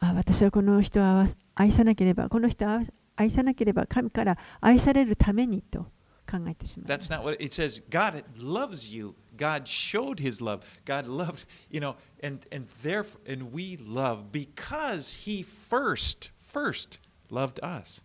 [0.00, 5.86] あ私はこの人を愛さなければ、この人を愛愛さなければ神から愛されるためにと
[6.30, 6.88] 考えてしまう。
[6.88, 7.82] that's not what it says.
[7.90, 9.14] God loves you.
[9.36, 10.60] God showed his love.
[10.84, 17.58] God loved, you know, and, and therefore, and we love because he first, first loved
[17.62, 18.02] us.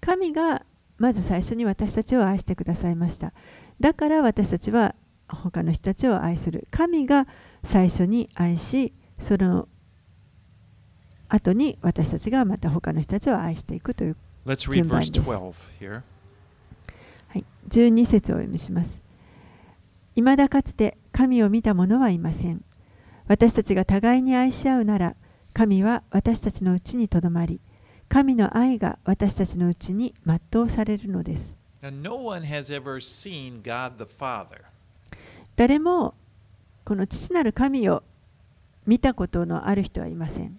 [0.00, 0.64] 神が
[0.98, 3.32] まず最初に私たちを愛してくださいました。
[3.80, 4.94] だから私たちは
[5.28, 6.68] 他の人たちを愛する。
[6.70, 7.26] 神が
[7.64, 9.68] 最初に愛し、その
[11.28, 14.16] 後に私たちがまた他の人たちを愛していくという、
[14.56, 15.12] 順番です。
[15.12, 16.02] 12 here.
[17.28, 18.98] はい、12節をお読みします。
[20.14, 22.62] いまだかつて神を見た者はいません。
[23.28, 25.16] 私たちが互いに愛し合うなら、
[25.52, 27.60] 神は私たちのうちにとどまり、
[28.08, 31.56] 神の愛が私たちのうちに全うされるのです。
[35.56, 36.14] 誰も
[36.84, 38.02] この父なる神を
[38.86, 40.58] 見たことのある人はいません。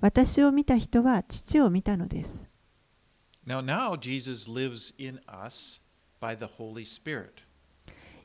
[0.00, 2.46] 私を見た人は父を見たのです。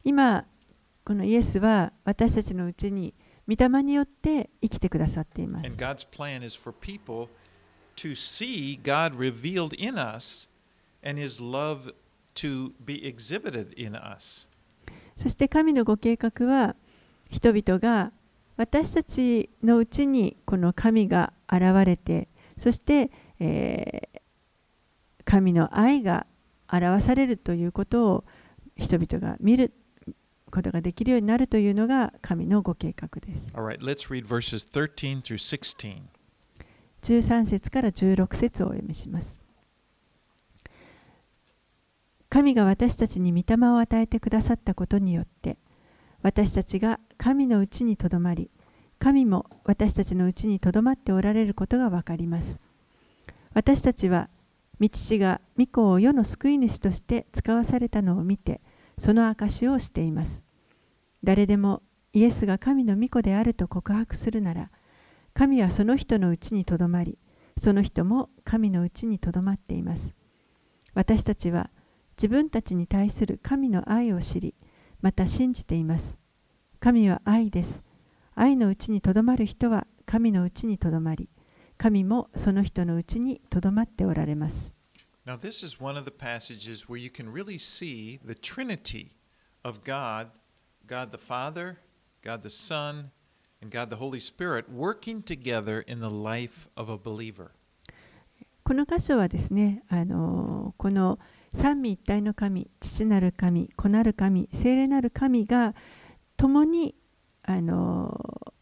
[0.04, 0.46] 今、
[1.06, 3.14] このイエスは私たちのうちに
[3.48, 5.66] 見たまによって生きてくださっています。
[15.16, 16.76] そして神のご計画は
[17.30, 18.12] 人々が
[18.58, 24.22] 私たちのうちにこの神が現れてそして、えー
[25.32, 26.26] 神の愛が
[26.72, 28.24] 表されるということを
[28.76, 29.74] 人々が見る
[30.52, 33.54] ことができるようになるというのが神のご計画です。
[33.54, 36.02] Right, let's read verses 13 through 16.
[37.04, 39.41] 13節から16節をお読みします。
[42.30, 45.58] 神が私たちに御霊を与えてくださったことによって
[46.22, 48.49] 私たちが神のうちにとどまり
[49.02, 52.60] 神も私たちのうちにとどまっておられることがわかります。
[53.56, 54.30] 私たちは
[54.80, 58.62] 御父が御子を世の救い主として使わされたのを見て
[58.99, 60.43] その証しをしています。
[61.24, 61.82] 誰でも
[62.14, 64.70] イエスが神の御子であると告白するなら
[65.34, 67.18] 神はその人のうちにとどまり、
[67.58, 70.14] その人も神のうちにとどまっています。
[70.93, 71.72] 私たちは
[72.18, 74.54] 自分たちに対する神の愛を知り、
[75.02, 76.18] また信じています。
[76.80, 77.82] 神は愛です。
[78.36, 81.30] 愛のうちにとどまる人は神のうちにとどまり、
[81.78, 84.72] 神もその人のうちにとどまっておられます。
[85.26, 89.12] Now, this is one of the passages where you can really see the Trinity
[89.64, 90.30] of God
[90.92, 91.78] God the Father,
[92.22, 93.12] God the Son,
[93.62, 97.52] and God the Holy Spirit working together in the life of a believer.
[98.64, 101.18] この箇所はですね、あのこの
[101.54, 105.76] 三位一体の神、父なる神、子なる神、聖霊なる神が
[106.36, 106.96] 共に
[107.44, 108.54] あの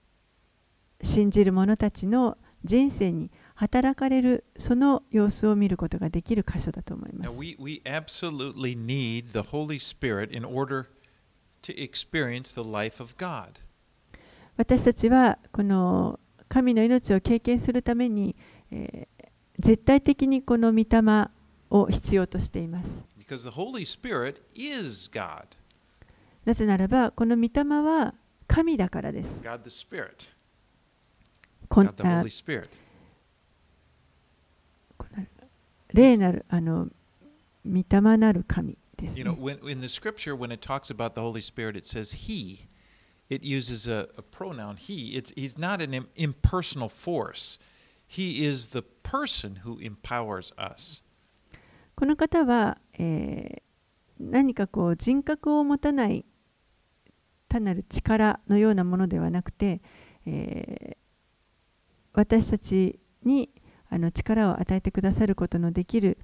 [1.01, 7.30] 信じる者たちの人生に働かれるその様子を見ることができる箇所だと思います。
[7.30, 7.82] Now, we, we
[8.75, 10.88] need the Holy Spirit in order
[11.63, 13.59] to experience the life of God.
[14.57, 16.19] 私たちはこの
[16.49, 18.36] 神の命を経験するために、
[18.71, 19.07] え、
[19.59, 21.30] 絶対的にこの御霊
[21.69, 22.89] を必要としています。
[26.45, 28.15] なぜならば、この御霊は、
[28.49, 29.41] 神だからです。
[31.69, 32.23] こんあ
[35.93, 36.87] 霊なるあの
[37.63, 42.25] 御霊なる神です、You ね know, when, in the scripture, when it talks about the Holy Spirit, it says
[42.27, 42.67] He.
[43.29, 45.15] It uses a, a pronoun He.
[45.15, 47.59] It's, he's not an im- impersonal force,
[48.07, 51.03] He is the person who empowers us.
[51.95, 53.61] この方は、えー
[54.19, 56.25] 何かこう人格を持たない
[57.49, 59.81] 単なる力のようなものではなくて、
[60.25, 61.09] えー
[62.13, 63.49] 私たちに
[63.89, 66.17] あの力を与えてくださることのできる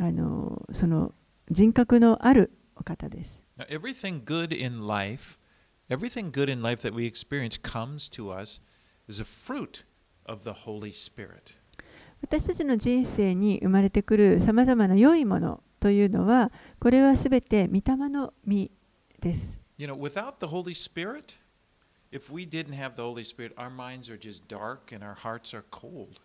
[0.00, 1.12] あのその
[1.50, 3.42] 人格のあるお方です。
[3.58, 5.38] Now, everything good in life,
[5.88, 8.60] everything good in life that we experience comes to us
[9.08, 9.84] as a fruit
[10.26, 11.56] of the Holy Spirit.
[12.20, 16.50] 私たちの人生に生まれてくるさまざまな良いものというのは
[16.80, 18.70] これはすべて御霊の実
[19.20, 19.58] です。
[19.78, 21.36] You know, without the Holy Spirit,
[22.10, 25.54] if we didn't have the Holy Spirit, our minds are just dark and our hearts
[25.54, 26.20] are cold.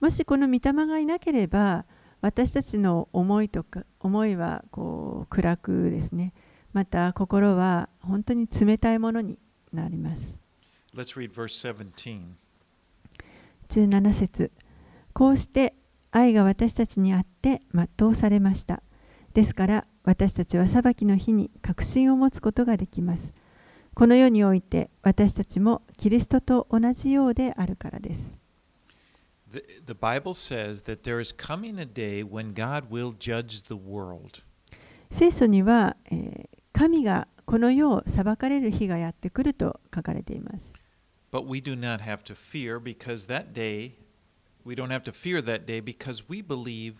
[0.00, 1.84] もしこの御霊がいなければ
[2.22, 6.32] 私たちの思いとか思いはこう暗くですね
[6.72, 9.38] また心は本当に冷たいものに
[9.72, 10.38] なります
[10.94, 12.20] Let's read verse 17.
[13.68, 14.50] 17節
[15.12, 15.74] こうして
[16.10, 18.82] 愛が私たちにあって全うされました
[19.34, 23.34] ですから私たちは裁きの日に確信を持つことができます
[23.92, 28.20] この世において私たちもキリストと同じようであるからです
[29.52, 33.74] The, the Bible says that there is coming a day when God will judge the
[33.74, 34.42] world.
[35.10, 40.74] 聖書には、えー神がこの世を裁かれる日がやってくると書かれています。
[41.32, 43.92] But we do not have to fear because that day,
[44.62, 46.96] we don't have to fear that day because we believe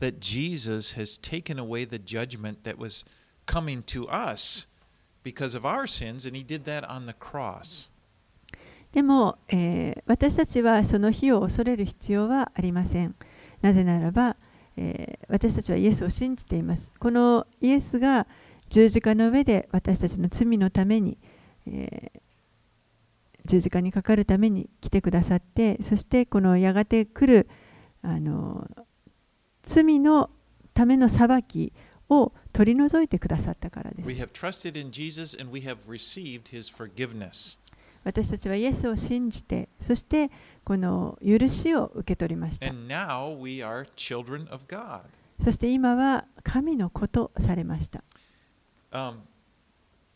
[0.00, 3.04] that Jesus has taken away the judgment that was
[3.46, 4.66] coming to us
[5.22, 7.90] because of our sins, and he did that on the cross.
[8.92, 13.14] でも、えー私たちはその日を恐れる必要はありません。
[13.60, 14.36] なぜならば、
[14.76, 16.90] えー私たちはイエスを信じています。
[16.98, 18.26] このイエスが
[18.68, 21.18] 十字架の上で私たちの罪のために、
[21.66, 22.20] えー
[23.44, 27.48] 十字架にかかるために来てくださって、そしてこのやがて来る
[28.02, 28.85] あのー
[29.66, 30.30] 罪の
[30.72, 31.72] ための裁き
[32.08, 34.02] を取り除いてくださったからで
[37.32, 37.58] す.
[38.04, 40.30] 私たちはイエスを信じて、そして
[40.64, 42.66] この許しを受け取りました。
[45.42, 48.04] そして今は神の子とされました。
[48.92, 49.22] Um,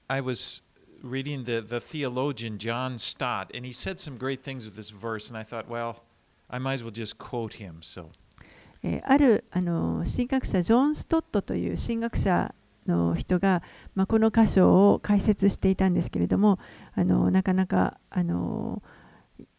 [0.07, 0.63] I was
[1.03, 5.29] reading the, the theologian John Stott, and he said some great things with this verse,
[5.29, 5.97] and I thought, well,
[6.49, 7.81] I might as well just quote him.
[7.83, 8.11] So
[8.83, 12.55] えーあるあの神学者ジョン・ストットという神学者
[12.87, 13.63] の人が、
[13.95, 16.59] まあ、この箇所を解説していたんですけれども
[16.95, 18.83] あのなかなかあの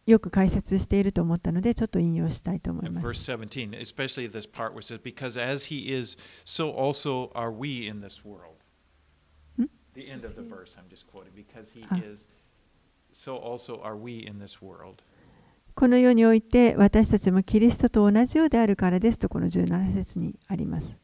[0.08, 3.08] よく解説していると思ったのでちょっと引用したいと思います。
[3.08, 7.88] verse 17, especially this part where it says, Because as he is, so also are we
[7.88, 8.56] in this world.
[9.58, 9.66] Hmm?
[9.94, 11.32] The end of the verse, I'm just quoting.
[11.36, 12.00] Because he Ah.
[12.04, 12.28] is,
[13.14, 15.04] so also are we in this world.
[15.74, 20.98] この世において私たちもキリストと同じようであるからですとこの17節にあります。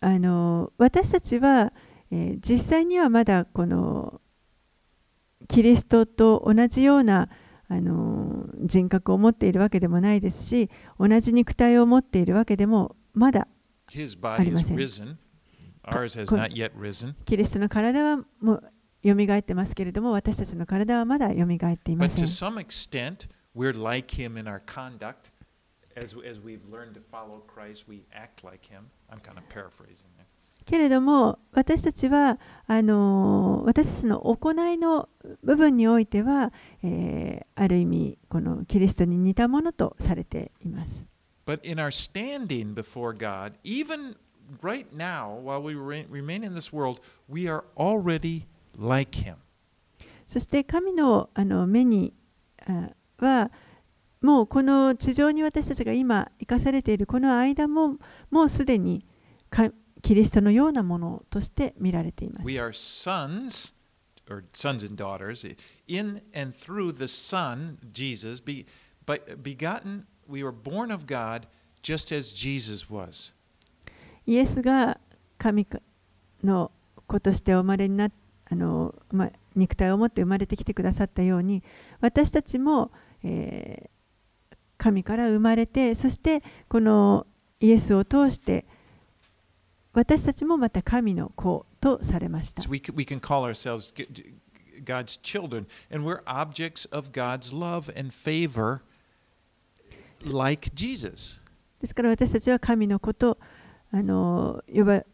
[0.00, 1.72] あの私たちは、
[2.10, 4.20] え、実際にはまだこの
[5.48, 7.28] キリストと同じような
[7.68, 13.46] あの人格を持っているわけでもないですし同じ肉体を持っているわけでもまだ
[17.24, 18.72] キリストの体はもう
[19.02, 22.16] よみがえってますけれども、私たちの体はまだよみがえっていません。
[30.66, 35.08] けれども、私たちはあの、私たちの行いの
[35.42, 41.07] 部分においては、え、ある意味、このキリストに似たものとされています。
[41.48, 44.16] But in our standing before God, even
[44.60, 48.44] right now, while we re remain in this world, we are already
[48.76, 49.36] like Him.
[50.26, 52.12] そして神の,あの目に
[52.66, 53.50] あは
[54.20, 57.96] もうこの地上に私たちが今生かされているこの間も
[58.30, 59.06] もうすでに
[60.02, 62.46] キリストのようなものとして見られています。
[62.46, 63.72] We are sons
[64.28, 65.48] or sons and daughters
[65.86, 71.46] in and through the Son Jesus begotten we were born of God
[71.82, 73.32] just as Jesus was.
[74.26, 74.98] イエスが
[75.38, 75.66] 神
[76.44, 76.70] の
[77.06, 78.10] 子としてお生まれにな
[78.50, 81.62] あの、ま、肉体を持って生まれてきてくださったように
[82.00, 82.90] 私たちも、
[83.22, 83.98] えー
[84.78, 87.26] 神から生まれてそしてこの
[87.60, 88.64] イエスを通して
[89.92, 92.70] 私たちもまた神の子とされました So。
[92.70, 93.20] we can, we can
[94.84, 98.82] God's children, and we're objects of God's love and favor
[100.24, 101.40] like Jesus.
[101.80, 103.38] ですから私たちは神の子と
[103.90, 105.04] あの呼ば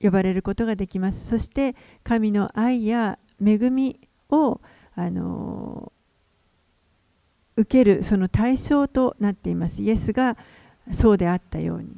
[0.00, 1.26] 呼ばれることができます。
[1.26, 4.60] そして神の愛や恵みを
[4.94, 5.92] あの
[7.56, 9.80] 受けるその対象となっています。
[9.80, 10.36] イエスが
[10.92, 11.96] そうであったように。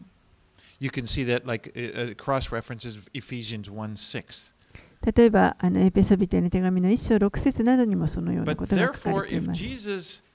[0.78, 4.55] You can see that like uh, uh, cross references Ephesians 1 6.
[5.14, 9.61] 例えばあのエペソビテへの手紙の1章6節などにもそのようなことが書かれています。
[9.61, 10.25] Jesus uh,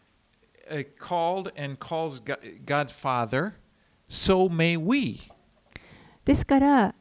[0.99, 2.21] called and calls
[2.65, 3.53] God Father,
[6.25, 6.95] ですから、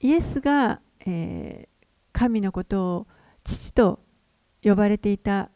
[0.00, 3.06] イエスが、えー、神のことを
[3.44, 4.00] 父と
[4.62, 5.50] 呼ばれていた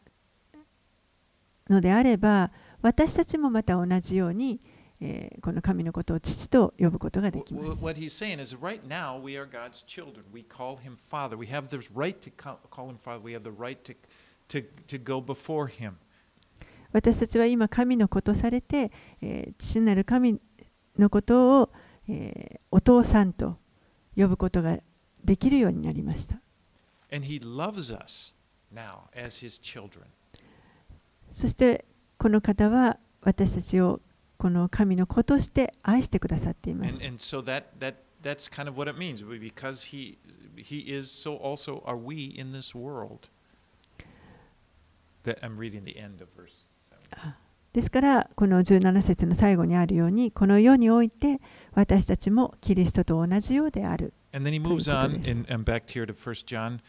[1.69, 2.51] のであれば、
[2.81, 4.59] 私たちもまた同じように、
[4.99, 7.65] えー、この神のことを父と呼ぶことができます。
[14.51, 15.93] To, to go before him.
[16.93, 18.91] 私たちは今神の子とされて、
[19.21, 20.39] えー父なる神
[20.97, 21.69] のことを、
[22.07, 23.57] えーお父さんと
[24.15, 24.79] 呼ぶことが
[25.23, 26.41] できるようになりました。
[27.13, 28.35] And he loves us
[28.73, 30.03] now as his children.
[31.31, 31.85] そして
[32.17, 34.01] この方は私たちを
[34.37, 36.93] この神の子として愛してくださっています。
[36.93, 39.23] And, and so that, that, that's kind of what it means.
[39.23, 40.17] Because he,
[40.55, 43.29] he is, so also are we in this world.
[43.99, 45.10] That I'm reading the end of verse 7.
[47.73, 51.39] ですからこの17節の最後にあるようにこの世において
[51.73, 54.13] 私たちもキリストと同じようである。
[54.33, 56.81] And then he moves on in, and back here to 1 John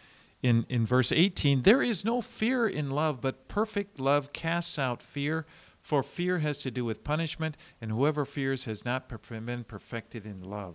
[0.43, 1.63] in, in verse 18.
[1.63, 5.45] There is no fear in love, but perfect love casts out fear,
[5.81, 10.43] for fear has to do with punishment, and whoever fears has not been perfected in
[10.43, 10.75] love.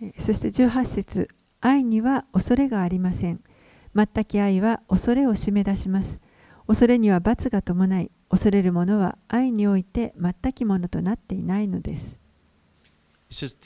[0.00, 1.28] えーそして18節
[1.60, 3.40] 愛には恐れがありません。
[3.94, 6.20] 全き愛は恐れを締め出します。
[6.70, 12.16] 恐れには罰が伴い、恐れる者は愛において全くものとなっていないのです。
[13.28, 13.56] Says,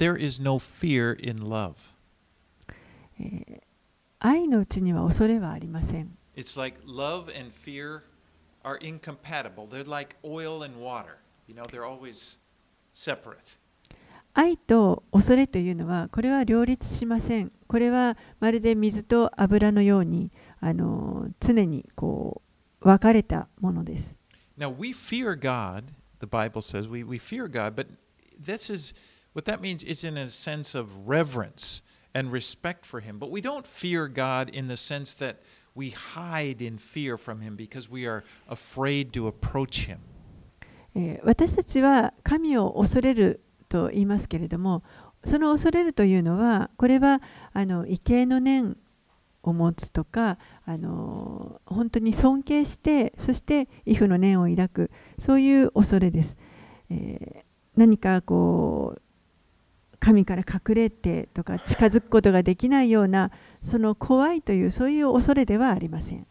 [4.20, 6.16] 愛のうちには恐れはありません。
[6.34, 6.80] Like
[14.32, 17.52] 愛と恐れというのは、これは両立しません。
[17.66, 22.43] これはまるで水と油のように、あの常にこう。
[22.84, 24.16] 分かれたものです。
[24.56, 27.88] Now, we fear God, the Bible says, we, we fear God, but
[28.38, 28.94] this is
[29.32, 31.82] what that means is in a sense of reverence
[32.14, 33.18] and respect for Him.
[33.18, 35.40] But we don't fear God in the sense that
[35.74, 39.98] we hide in fear from Him because we are afraid to approach Him.
[40.94, 44.84] えー私たちは神を恐れると言いますけれども
[45.24, 47.20] その恐れるというのはこれは
[47.52, 48.76] あの畏敬の念
[49.42, 56.36] を持つとかあの本当に尊敬してそして畏怖の念を抱くそういう恐れです、
[56.90, 57.44] えー
[57.76, 59.00] 何かこう
[59.98, 63.30] 神から隠れてとか近づくことができないような
[63.62, 66.26] その怖いというそういう恐れではありません。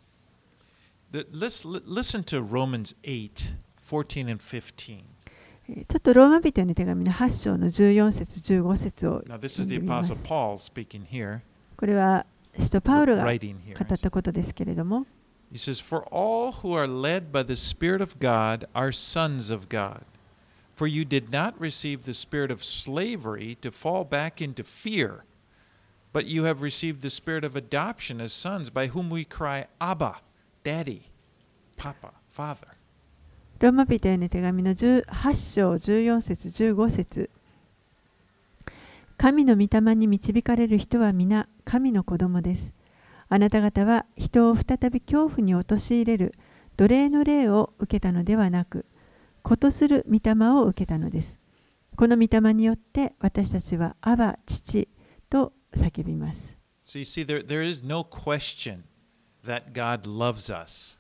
[1.12, 5.00] Listen to Romans 8 14 and 15.
[5.70, 10.14] えーちょっとローマ人への手紙の8章の14節15節を読みます。
[11.76, 12.26] これは
[12.58, 15.06] 使徒パウロが語ったことですけれども、
[15.52, 20.02] He says, For all who are led by the Spirit of God are sons of God.
[20.74, 25.24] For you did not receive the spirit of slavery to fall back into fear,
[26.12, 30.18] but you have received the spirit of adoption as sons, by whom we cry, Abba,
[30.64, 31.12] Daddy,
[31.78, 32.70] Papa, Father.
[33.60, 35.04] ローマ人への手紙の18
[35.54, 37.30] 章14節15節
[39.24, 42.74] 神の御霊に導かれる人は皆神の子供です。
[43.30, 46.34] あなた方は人を再び恐怖に陥れる
[46.76, 48.86] 奴隷の霊を受けたのではなく、
[49.42, 51.40] 子とする御霊を受けたのです。
[51.96, 54.90] この御霊によって私たちはアバ父
[55.30, 56.58] と叫びます。
[56.84, 58.82] So you see, there, there is no question
[59.46, 61.00] that God loves us.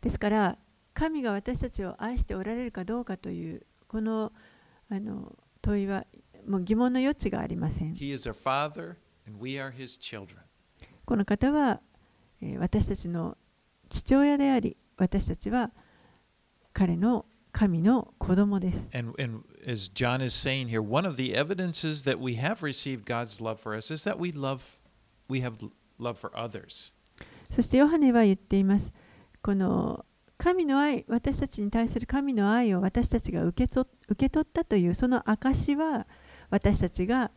[0.00, 0.58] ですから
[0.92, 4.32] 神が私たちを愛しておられるかどうかというこの
[4.90, 6.04] あの問いは
[6.46, 7.94] もう疑問の余地がありません。
[11.04, 11.80] この方は、
[12.40, 13.36] えー私たちの
[13.88, 15.70] 父親であり私たちは
[16.72, 18.88] 彼の神の子供です。
[18.92, 23.40] And, and as John is saying here, one of the evidences that we have received God's
[23.40, 24.80] love for us is that we love,
[25.28, 25.54] we have
[25.98, 26.92] love for others.
[27.50, 28.92] そしてヨハネは言っています。
[29.40, 30.04] この
[30.36, 36.08] 神の愛、私たちに対する神の愛を私たちが受けと受け取ったというその証は
[36.50, 37.30] 私たちが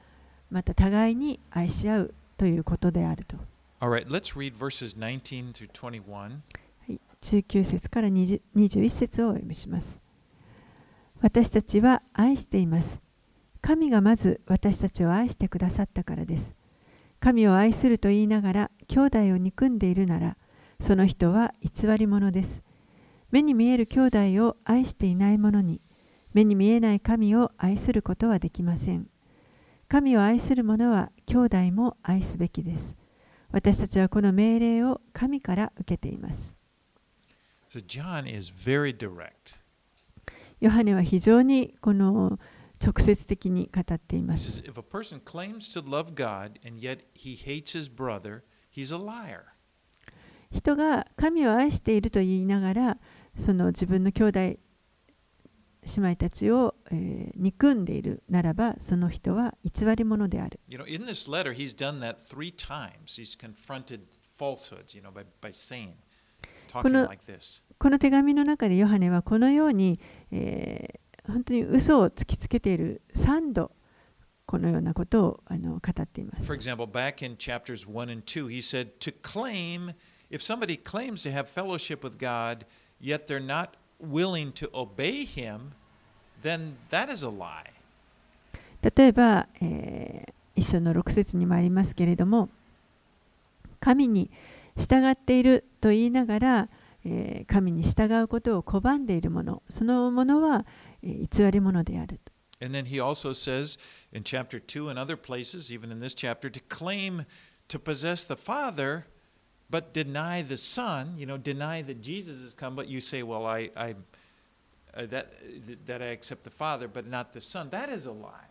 [0.49, 3.37] また互いに愛し合うということであると。
[3.79, 6.11] Right, let's read verses 19 through 21.
[6.11, 6.29] は
[6.87, 9.99] い、19節から20 21節をお読みします。
[11.21, 12.99] 私たちは愛しています。
[13.61, 16.55] 神がまず私たちを愛してくださったからです。
[17.19, 20.37] 神を愛すると言いながら兄弟を憎んでいるなら、
[20.79, 22.61] その人は偽り者です。
[23.31, 24.01] 目に見える兄
[24.35, 25.81] 弟を愛していない者に、
[26.33, 29.07] 目に見えない神を愛することはできません。
[29.87, 32.95] 神を愛する者は兄弟も愛すべきです。
[33.51, 36.53] 私たちはこの命令を神から受けています。
[37.69, 39.59] So John is very direct.
[40.59, 42.39] ヨハネは非常にこの
[42.83, 44.61] 直接的に語っています。
[44.61, 48.41] if a person claims to love God and yet he hates his brother,
[48.73, 49.41] he's a liar.
[50.51, 52.97] 人が神を愛していると言いながら、
[53.37, 54.59] その自分の兄弟、
[55.95, 60.59] 姉妹たちを、えー憎んでいるならば、その人は偽り者である。
[60.67, 63.19] You know, in this letter, he's done that three times.
[63.19, 64.01] He's confronted
[64.37, 65.93] falsehoods, you know, by, by saying,
[66.71, 67.61] talking like this.
[67.79, 69.99] この手紙の中でヨハネはこのように、
[70.31, 70.99] えー
[71.31, 73.71] 本当に嘘を突きつけている3度、
[74.45, 76.57] このようなことをあの語っています For。
[76.57, 79.93] example, back in chapters 1 and 2, he said, to claim,
[80.29, 82.65] if somebody claims to have fellowship with God,
[82.99, 85.73] yet they're not willing to obey him,
[86.41, 87.71] then that is a lie.
[88.81, 92.49] 例えば、えー一緒の6節にもありますけれども
[93.79, 94.31] 神に
[94.75, 96.69] 従っていると言いながら、
[97.05, 100.65] えー神に従うことを拒んでいるものそのものは、
[101.03, 102.19] えー偽り者である
[102.59, 103.77] And then he also says
[104.11, 107.23] in chapter 2 and other places, even in this chapter, to claim
[107.67, 109.05] to possess the Father,
[109.69, 113.45] but deny the Son, you know, deny that Jesus has come, but you say, well,
[113.45, 113.95] I, I,
[114.93, 115.33] uh, that,
[115.85, 117.69] that I accept the Father, but not the Son.
[117.69, 118.47] That is a lie.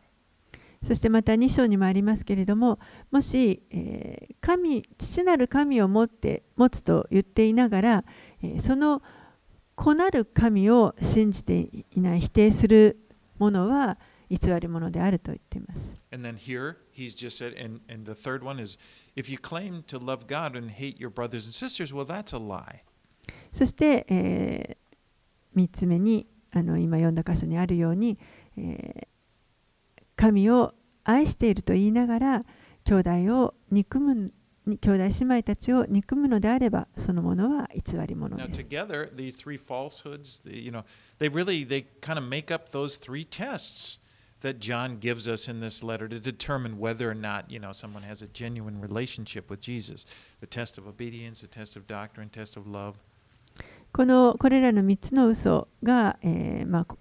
[0.83, 2.79] そしてまた2章にもありますけれども
[3.11, 8.05] もし、えー神父なる神を持って持つと言っていながら、
[8.43, 9.03] えーその
[9.75, 12.99] 子なる神を信じていない否定する
[13.39, 13.99] 者は
[14.31, 15.81] 偽り者であると言っています。
[16.12, 18.76] And then here, he's just said, and, and the third one is,
[19.14, 22.38] if you claim to love God and hate your brothers and sisters, well, that's a
[22.38, 22.82] lie.
[23.53, 24.76] そして、え
[25.55, 28.18] 3つ目にあの今読んだ箇所にあるように、
[28.57, 29.07] えー
[30.16, 30.72] 神を
[31.05, 32.42] 愛していると言いながら
[32.84, 33.11] 兄弟
[33.42, 34.32] を憎む
[34.66, 38.61] 兄弟姉妹たちを憎むのであればそのものは偽り者 Now です。
[38.62, 40.84] together, these three falsehoods, the- you know,
[41.18, 44.01] they really they kind of make up those three tests
[44.47, 48.05] that John gives us in this letter to determine whether or not, you know, someone
[48.05, 50.07] has a genuine relationship with Jesus.
[50.40, 52.94] The test of obedience, the test of doctrine, test of love.
[53.92, 56.97] このこれらの3つの嘘が、えーまあ、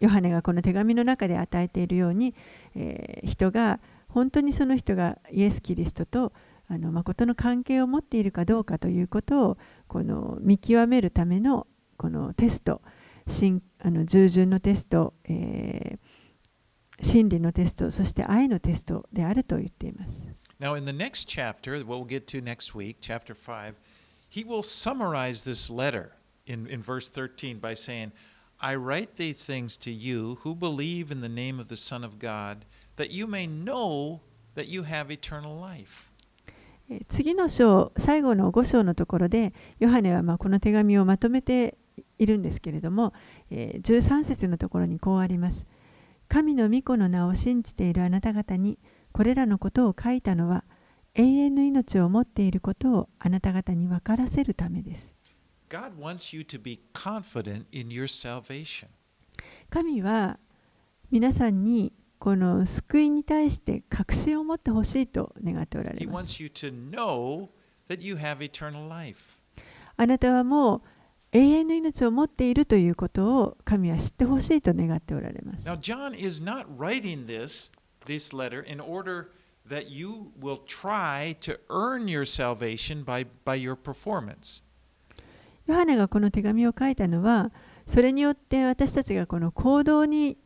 [0.00, 2.34] ヨハネがこの手紙の中で与えているように、
[2.74, 3.78] えー人が
[4.08, 6.32] 本当にその人がイエス・キリストと
[6.66, 11.66] あの誠の関係を持っているかどうかということをこの見極めるための
[11.98, 12.80] このテスト
[13.28, 16.07] 信あの従順のテスト、えー
[17.00, 20.12] 真理のテストそして愛のテストであると言っています。
[20.60, 23.74] Now, in the next chapter, what we'll get to next week, chapter 5,
[24.28, 26.10] he will summarize this letter
[26.46, 28.10] in, in verse 13 by saying,
[28.60, 32.18] I write these things to you who believe in the name of the Son of
[32.18, 32.64] God,
[32.96, 34.20] that you may know
[34.56, 36.10] that you have eternal life.
[36.90, 41.76] えー次の章最後の5章のところでヨハネはまあこの手紙をまとめて
[42.18, 43.12] いるんですけれども、
[43.50, 45.66] えー13節のところにこうあります
[46.28, 48.78] 神の御子の名を信じているあなた方に
[49.12, 50.64] これらのことを書いたのは
[51.14, 55.12] 永遠の命を持っていることをあなた方に分からせるためです
[55.70, 58.86] God wants you to be confident in your salvation.
[59.68, 60.38] 神は
[61.10, 67.48] 皆さんにこの救いに対して確信を持ってほしいと願っておられ He ます wants you to know
[67.88, 69.38] that you have eternal life.
[69.96, 70.82] あなたはもう
[71.32, 75.66] 永遠の命を持っているということを神は知ってほしいと願っておられます。
[75.66, 77.70] Now, John is not writing this,
[78.06, 79.28] this letter in order
[79.68, 84.62] that you will try to earn your salvation by, by your performance.
[85.66, 87.52] ヨハネがこの手紙を書いたのは、
[87.86, 90.38] それによって私たちがこの行動に、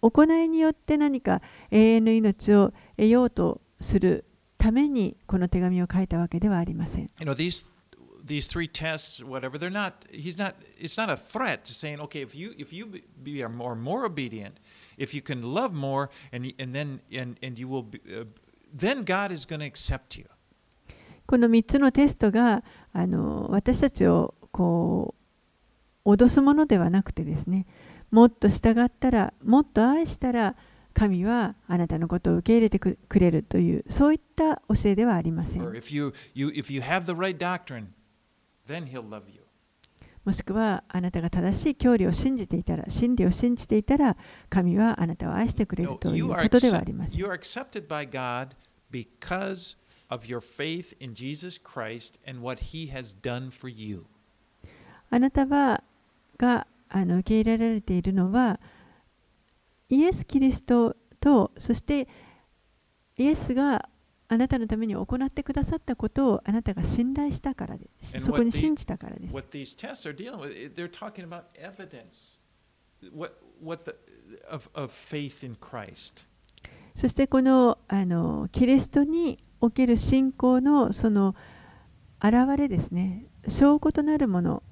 [0.00, 1.40] 行いによって何か
[1.70, 4.24] 永遠の命を得ようとする
[4.58, 7.06] ためにこの手紙を書いたわけではありません。
[7.20, 7.72] You know, these
[8.24, 10.06] these three tests, whatever, they're not.
[10.10, 10.56] He's not.
[10.78, 14.06] It's not a threat to saying, okay, if you if you be are more more
[14.06, 14.58] obedient,
[14.96, 18.24] if you can love more, and and then and and you will, be, uh,
[18.72, 20.26] then God is going to accept you.
[21.26, 22.62] この三つのテストが、
[22.92, 25.14] あの私たちをこ
[26.04, 27.66] う脅すものではなくてですね。
[28.10, 30.54] もっと従ったら、もっと愛したら、
[30.92, 35.62] 神はあなたのことを受け入れてくれるという、そういった教えではありません。
[35.72, 37.86] if you, you, if you have the right doctrine,
[40.24, 44.16] もしくはあなたが正しい教理を信じていたら真理を信じていたら
[44.48, 48.56] 神はあなたを愛してくれるということではありません you are accepted by God
[48.90, 49.76] because
[50.08, 54.06] of your faith in Jesus Christ and what he has done for you.
[55.10, 55.82] あなたは
[56.38, 58.60] があの受け入れられているのは
[59.88, 62.08] イエス・キリストとそして
[63.16, 63.88] イエスが
[64.28, 68.18] あなたのために行ってくださったことをあなたが信頼したからです。
[68.20, 69.32] そこに信じたからです。
[76.96, 81.34] そしてこの,あのキリストにおける信仰のその
[82.22, 84.62] 現れですね、証拠となるもの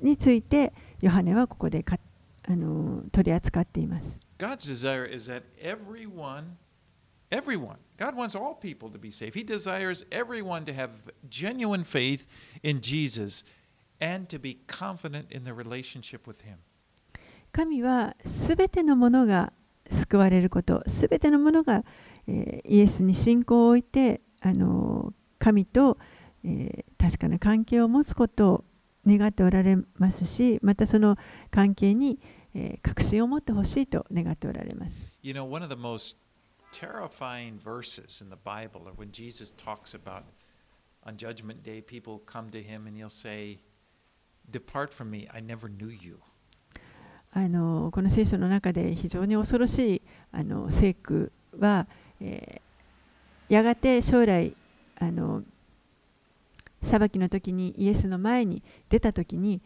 [0.00, 1.98] について、ヨハネはここでか
[2.48, 4.20] あの取り扱っています。
[7.34, 9.34] Everyone, God wants all people to be saved.
[9.34, 10.90] He desires everyone to have
[11.28, 12.26] genuine faith
[12.62, 13.44] in Jesus
[14.00, 16.58] and to be confident in their relationship with Him.
[17.52, 19.52] 神はすべてのものが
[19.90, 21.84] 救われることすべてのものが、
[22.26, 25.98] えーイエスに信仰を置いてあの神と、
[26.44, 28.64] えー確かな関係を持つことを
[29.06, 31.16] 願っておられますしまたその
[31.50, 32.18] 関係に、
[32.54, 35.12] えー確信を持ってほしいと願っておられます。
[35.22, 36.16] You know, one of the most
[36.74, 40.24] terrifying verses in the Bible are when Jesus talks about
[41.06, 43.58] on Judgment Day, people come to Him and He'll say,
[44.50, 46.18] Depart from me, I never knew you.
[47.36, 51.88] あのこの聖書の中で非常に恐ろしいあの聖句は、
[52.20, 52.64] えー
[53.48, 54.54] やがて将来
[54.98, 55.42] あの
[56.82, 59.60] 裁きの時にイエスの前に出た時に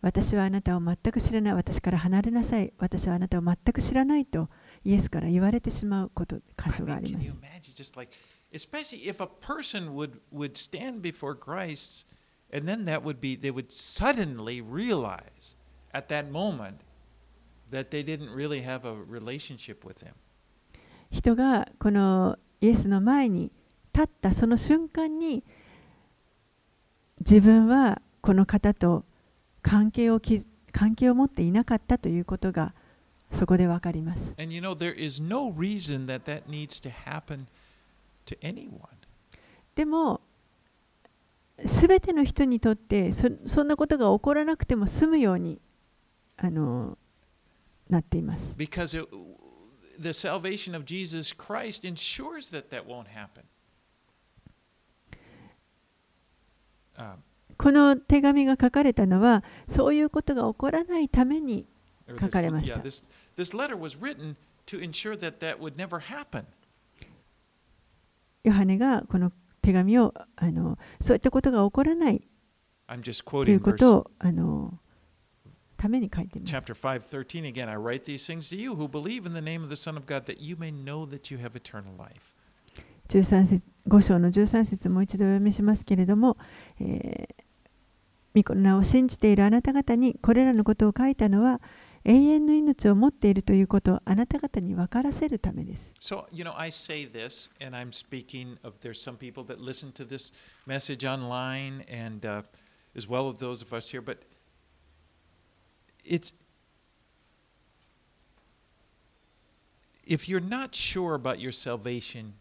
[0.00, 4.48] 私はあなたを全く知らない私から離れなさい私はあなたを全く知らないと
[4.84, 7.32] イエスから言われてしまうこと箇所があります
[8.52, 12.06] especially if a person would, would stand before Christ
[12.52, 15.56] and then that would be, they would suddenly realize
[15.92, 16.80] at that moment
[17.70, 20.14] that they didn't really have a relationship with Him.
[21.10, 23.52] 人がこのイエスの前に
[23.92, 25.44] 立ったその瞬間に
[27.20, 29.04] 自分はこの方と
[29.62, 32.74] 関係をき関係を持っていなかったということが
[33.32, 34.34] そこでわかります。
[39.74, 40.20] でも、
[41.64, 45.58] すべての人にとってそ,そんなことが起こらなくても済むように
[46.36, 46.98] あの
[47.88, 48.54] なっています。
[57.58, 61.66] この手紙が書かれたのは、そういうことが起こらないために
[62.08, 62.76] 書かれました。
[62.76, 63.04] this,
[63.36, 64.36] this letter was written
[64.66, 66.44] to ensure that that would never happen.
[68.44, 72.22] ヨハネがこの手紙をあのそういったことが起こらない
[72.86, 74.78] ということをあの
[75.76, 76.54] ために書いています。
[76.54, 77.68] chapter 5, 13 again.
[77.68, 80.06] I write these things to you who believe in the name of the Son of
[80.06, 82.34] God, that you may know that you have eternal life.
[83.08, 86.36] 13節5章の13節もう一度お読みしますけれども、
[86.80, 91.60] えー、御子の名を信じているあなた方にこれらのことを書いたのは
[92.08, 95.90] 永遠の命を持っているということをあなた方に分からせるためです。
[95.98, 100.06] So, you know, I say this, and I'm speaking of there's some people that listen to
[100.06, 100.32] this
[100.68, 102.42] message online, and uh,
[102.96, 104.18] as well as those of us here, but
[106.04, 106.32] it's
[110.06, 112.34] if you're not sure about your salvation,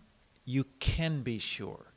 [0.46, 1.88] you can be sure.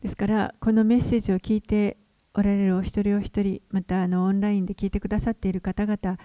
[0.00, 1.96] ですからこのメッセージを聞いて
[2.36, 6.18] おられるお一人お一人またあのオンラインで聞いてくださっている方々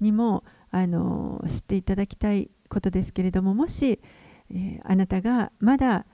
[0.00, 0.42] にも
[0.72, 4.00] あの知っていただきたいことですけれどももし、
[4.50, 6.04] えーあなたがまだ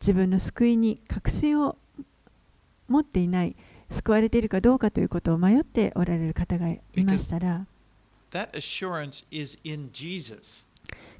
[0.00, 1.76] 自分の救いに確信を
[2.88, 3.56] 持っていない
[3.90, 7.66] 救われているかどうかということを迷っておられる方がいましたら.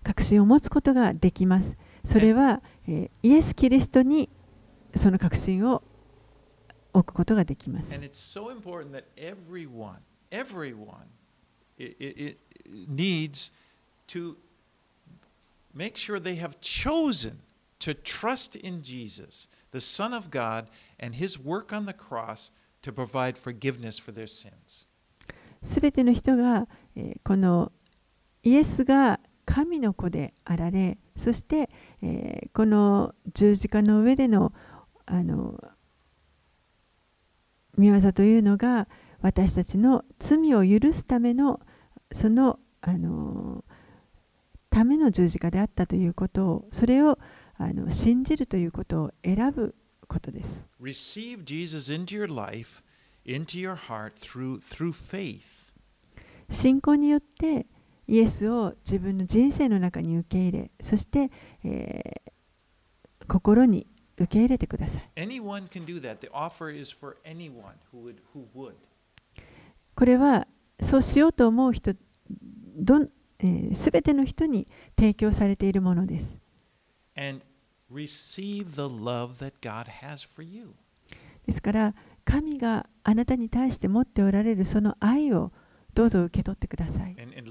[0.02, 1.76] 確信を持つことができます。
[2.04, 4.28] それは、えーイエス・キリストに
[4.96, 5.82] その確信を
[6.94, 7.92] 置くことができます。
[25.62, 26.68] すべての人が、
[27.24, 27.72] この
[28.42, 31.68] イエスが神の子であられそして、
[32.54, 34.52] この十字架の上での,
[35.06, 35.62] あの
[37.76, 38.88] 見業というのが
[39.20, 41.60] 私たちの罪を許すための
[42.12, 43.64] そのあの
[44.70, 47.18] ための十字架であったということをそれを
[47.56, 49.74] あの信じるということを選ぶ
[50.08, 50.64] ことです。
[50.80, 52.82] Receive Jesus into your life,
[53.24, 55.40] into your heart through, through faith.
[56.50, 57.66] 信仰によって
[58.06, 61.30] イエスを自分の人生の中に受け入れそして、
[61.64, 62.34] えー
[63.28, 65.10] 心に受け入れてください。
[69.94, 70.46] これは
[70.80, 71.94] そうしようと思う人
[73.74, 76.38] すべ、ての人に提供されているものです。
[81.46, 81.94] ですから、
[82.24, 85.52] 神があなたに対して持っておられるその愛を
[85.92, 87.16] どうぞ受け取ってください。
[87.20, 87.50] And, and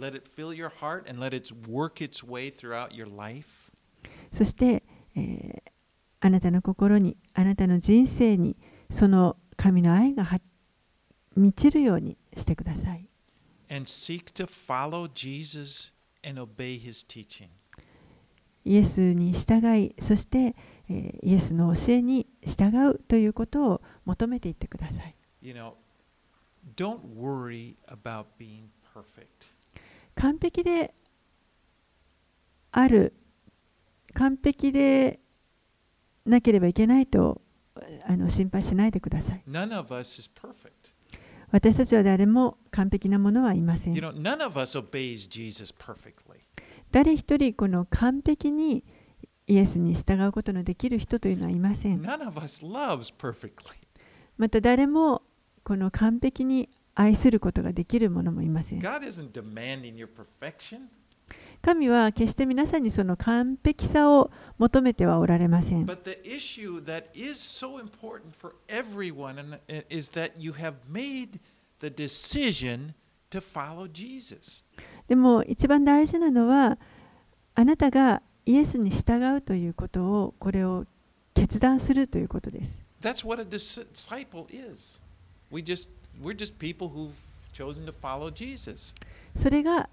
[4.32, 4.84] そして、
[5.16, 5.73] えー
[6.26, 8.56] あなたの心にあなたの人生に
[8.90, 10.40] その神の愛がは
[11.36, 13.10] 満ちるようにしてください
[13.70, 15.92] And seek to follow Jesus
[16.26, 17.50] and obey his teaching.
[18.64, 20.56] イエスに従いそして、
[20.88, 25.74] えーイエスの教えに従うということを求めていってください You know,
[26.78, 29.26] don't worry about being perfect.
[30.16, 30.94] 完璧で
[32.72, 33.14] ある
[34.14, 35.20] 完璧で
[36.26, 37.42] なければいけないと
[38.06, 39.44] あの心配しないでください.
[41.52, 43.96] 私たちは誰も完璧なものはいません.
[46.92, 48.84] 誰一人この完璧に
[49.48, 52.02] イエスに従うことのできる人というのはいません.
[54.38, 55.22] また誰も
[55.64, 58.80] この完璧に愛することができる者もいません
[61.64, 65.86] 神は決して皆さんにその完璧さを求めてはおられません。
[75.08, 76.78] でも一番大事なのは
[77.56, 80.86] あなたがイエスに従うということをこれを
[81.34, 82.72] 決断するということです。
[89.38, 89.90] それが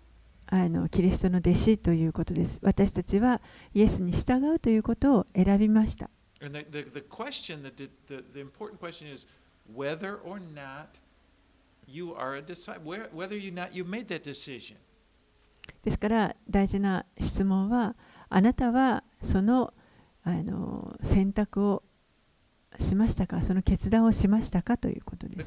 [0.53, 2.59] あのキリストの弟子ということです。
[2.63, 3.41] 私たちは
[3.73, 6.11] イエスに従うということを選びました。
[15.85, 17.95] ですから大事な質問は
[18.29, 19.73] あなたはその,
[20.25, 21.83] あの選択を
[22.79, 25.39] しましたかその決断をしましたかということです。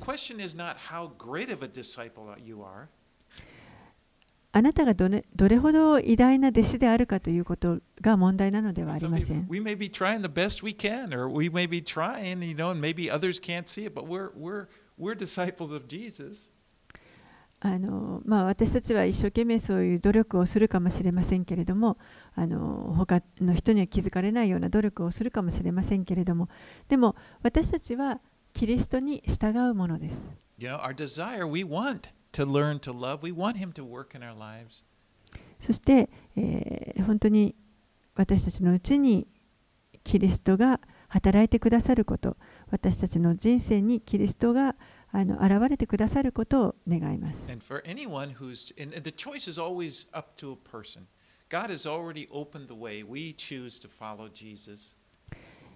[4.56, 9.47] あなたがど,、れほど偉大な弟子であるかということが問題なのではありません。
[18.45, 21.97] 私たちは一生懸命そういう努力をするかもしれませんけれども、
[22.36, 26.47] 他の人には気づかれないような努力をするかもしれませんけれども、
[26.89, 28.22] でも私たちは
[28.54, 30.32] キリストに従うものです。
[32.34, 33.24] To learn to love.
[33.24, 34.84] We want Him to work in our lives.
[35.60, 37.56] そして、えー本当に
[38.16, 39.28] 私たちのうちに
[40.04, 42.38] キリストが働いてくださること
[42.70, 44.76] 私たちの人生にキリストが
[45.12, 47.52] あの現れてくださることを願います。
[47.52, 51.06] And for anyone who's, and, the choice is always up to a person.
[51.50, 53.04] God has already opened the way.
[53.08, 54.96] We choose to follow Jesus.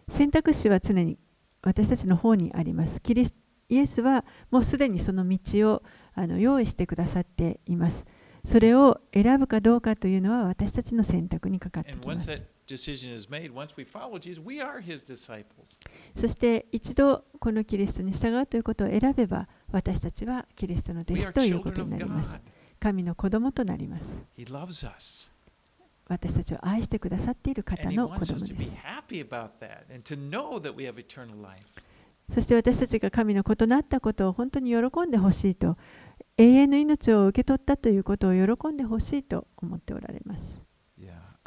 [0.09, 1.17] 選択肢は常に
[1.61, 2.99] 私たちの方にあります。
[3.01, 3.33] キリス
[3.69, 5.83] イエスはもうすでにその道を
[6.17, 8.03] あの用意してくださっています。
[8.43, 12.27] それを選ぶかどうかというのは私たちの選択にかかっています。
[16.15, 22.41] そして一度このキリストに従うということを選べば私たちはキリストの弟子ということになります。
[22.79, 24.03] 神の子供となります。
[26.07, 28.53] 私たちを愛してくださっている方の子供です。
[32.33, 35.77] そして私たちが神の子となったことを本当に喜んでほしいと。
[36.37, 40.67] 永遠の命を受け取ったということを喜んでほしいと思っておられます。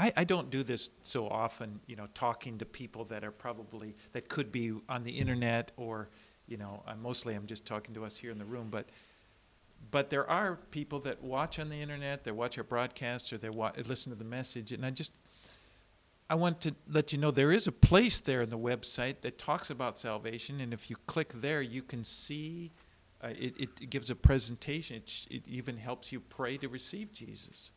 [0.00, 3.94] I, I don't do this so often, you know, talking to people that are probably,
[4.14, 6.08] that could be on the internet or,
[6.48, 8.86] you know, I'm mostly I'm just talking to us here in the room, but,
[9.90, 13.50] but there are people that watch on the internet, they watch our broadcasts or they
[13.50, 14.72] wa- listen to the message.
[14.72, 15.12] And I just,
[16.30, 19.36] I want to let you know there is a place there in the website that
[19.36, 20.62] talks about salvation.
[20.62, 22.70] And if you click there, you can see
[23.28, 24.96] it, it gives a presentation.
[24.96, 27.72] It, it even helps you pray to receive Jesus.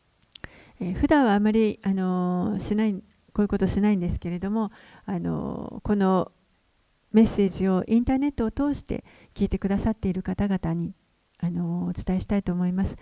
[0.80, 3.00] えー普段はあまり、あのーしないこ
[3.38, 4.70] ういうことをしないんですけれども、
[5.06, 6.32] あのーこの
[7.12, 10.94] メッセージをインターネットを通して聞いてくださっている方々に、
[11.38, 12.96] あのーお伝えしたいと思います。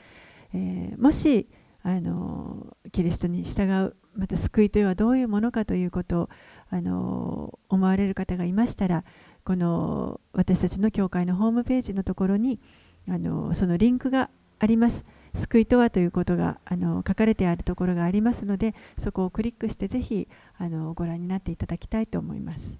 [0.54, 1.48] えーもし、
[1.82, 6.28] あのーキリストに従うまた救いというのはどういうものかということを、
[6.70, 9.04] あのー思われる方がいましたら
[9.44, 12.60] この私たちの教会のホームページのところに、
[13.08, 15.04] あのーそのリンクがあります。
[15.34, 20.28] 救いとはということがあの書かれてあるところがありますので、そこをクリックしてぜひ
[20.58, 22.78] あのご覧になっていただきたいと思います。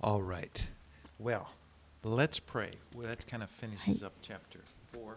[0.00, 0.72] All right.
[1.20, 1.46] Well,
[2.04, 2.76] let's pray.
[2.94, 4.60] Well, that kind of finishes up chapter
[4.92, 5.14] 4.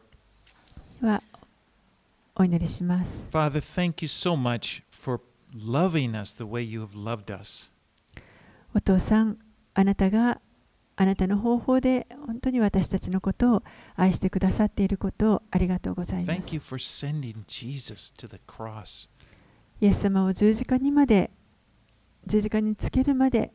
[1.01, 1.21] では、
[2.35, 3.11] お祈りします。
[3.31, 5.21] Father, thank you so much for
[5.53, 7.71] loving us the way you have loved us.
[8.73, 9.37] お父さん、
[9.73, 10.39] あなたが
[10.99, 13.63] あなたの方法で本当に私たちのことを
[13.95, 16.39] 愛してくださっていることをありがとうございます。
[19.79, 21.29] イエス様を十字架にまで
[22.25, 23.53] 十字架につけるまで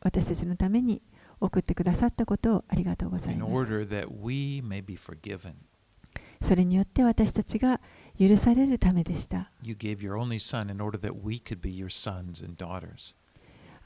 [0.00, 1.02] 私たちのために
[1.40, 3.52] 送ってくださったことをありがとうございます。
[6.40, 7.80] それによって私たちが
[8.18, 9.50] 許されるためでした。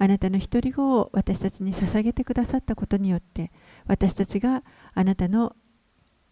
[0.03, 3.53] あなたの一人を私たちに捧げてくださったことによって、
[3.87, 5.55] 私たちがあなたの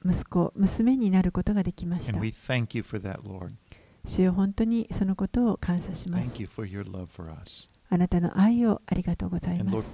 [0.02, 2.14] 息子、娘になることができました。
[2.14, 3.20] That,
[4.06, 6.24] 主よ本当にそのことを感謝します。
[7.90, 9.84] あなたの愛をありがとうございます。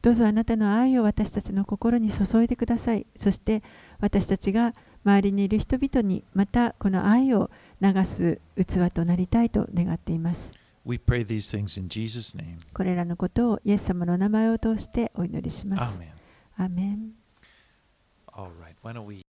[0.00, 3.06] どうぞあなたの愛を私たちの心に注いでください。
[3.16, 3.62] そして
[4.00, 4.74] 私たちが
[5.04, 10.52] 周りにいる人々にまたこの愛を流す器となりたいと願っています。
[10.84, 12.58] We pray these things in Jesus' name.
[12.72, 15.98] これらのことをイエス様の名前を通してお祈りします。
[16.56, 17.12] アーメン
[18.32, 18.74] All right.
[18.82, 19.27] Why don't we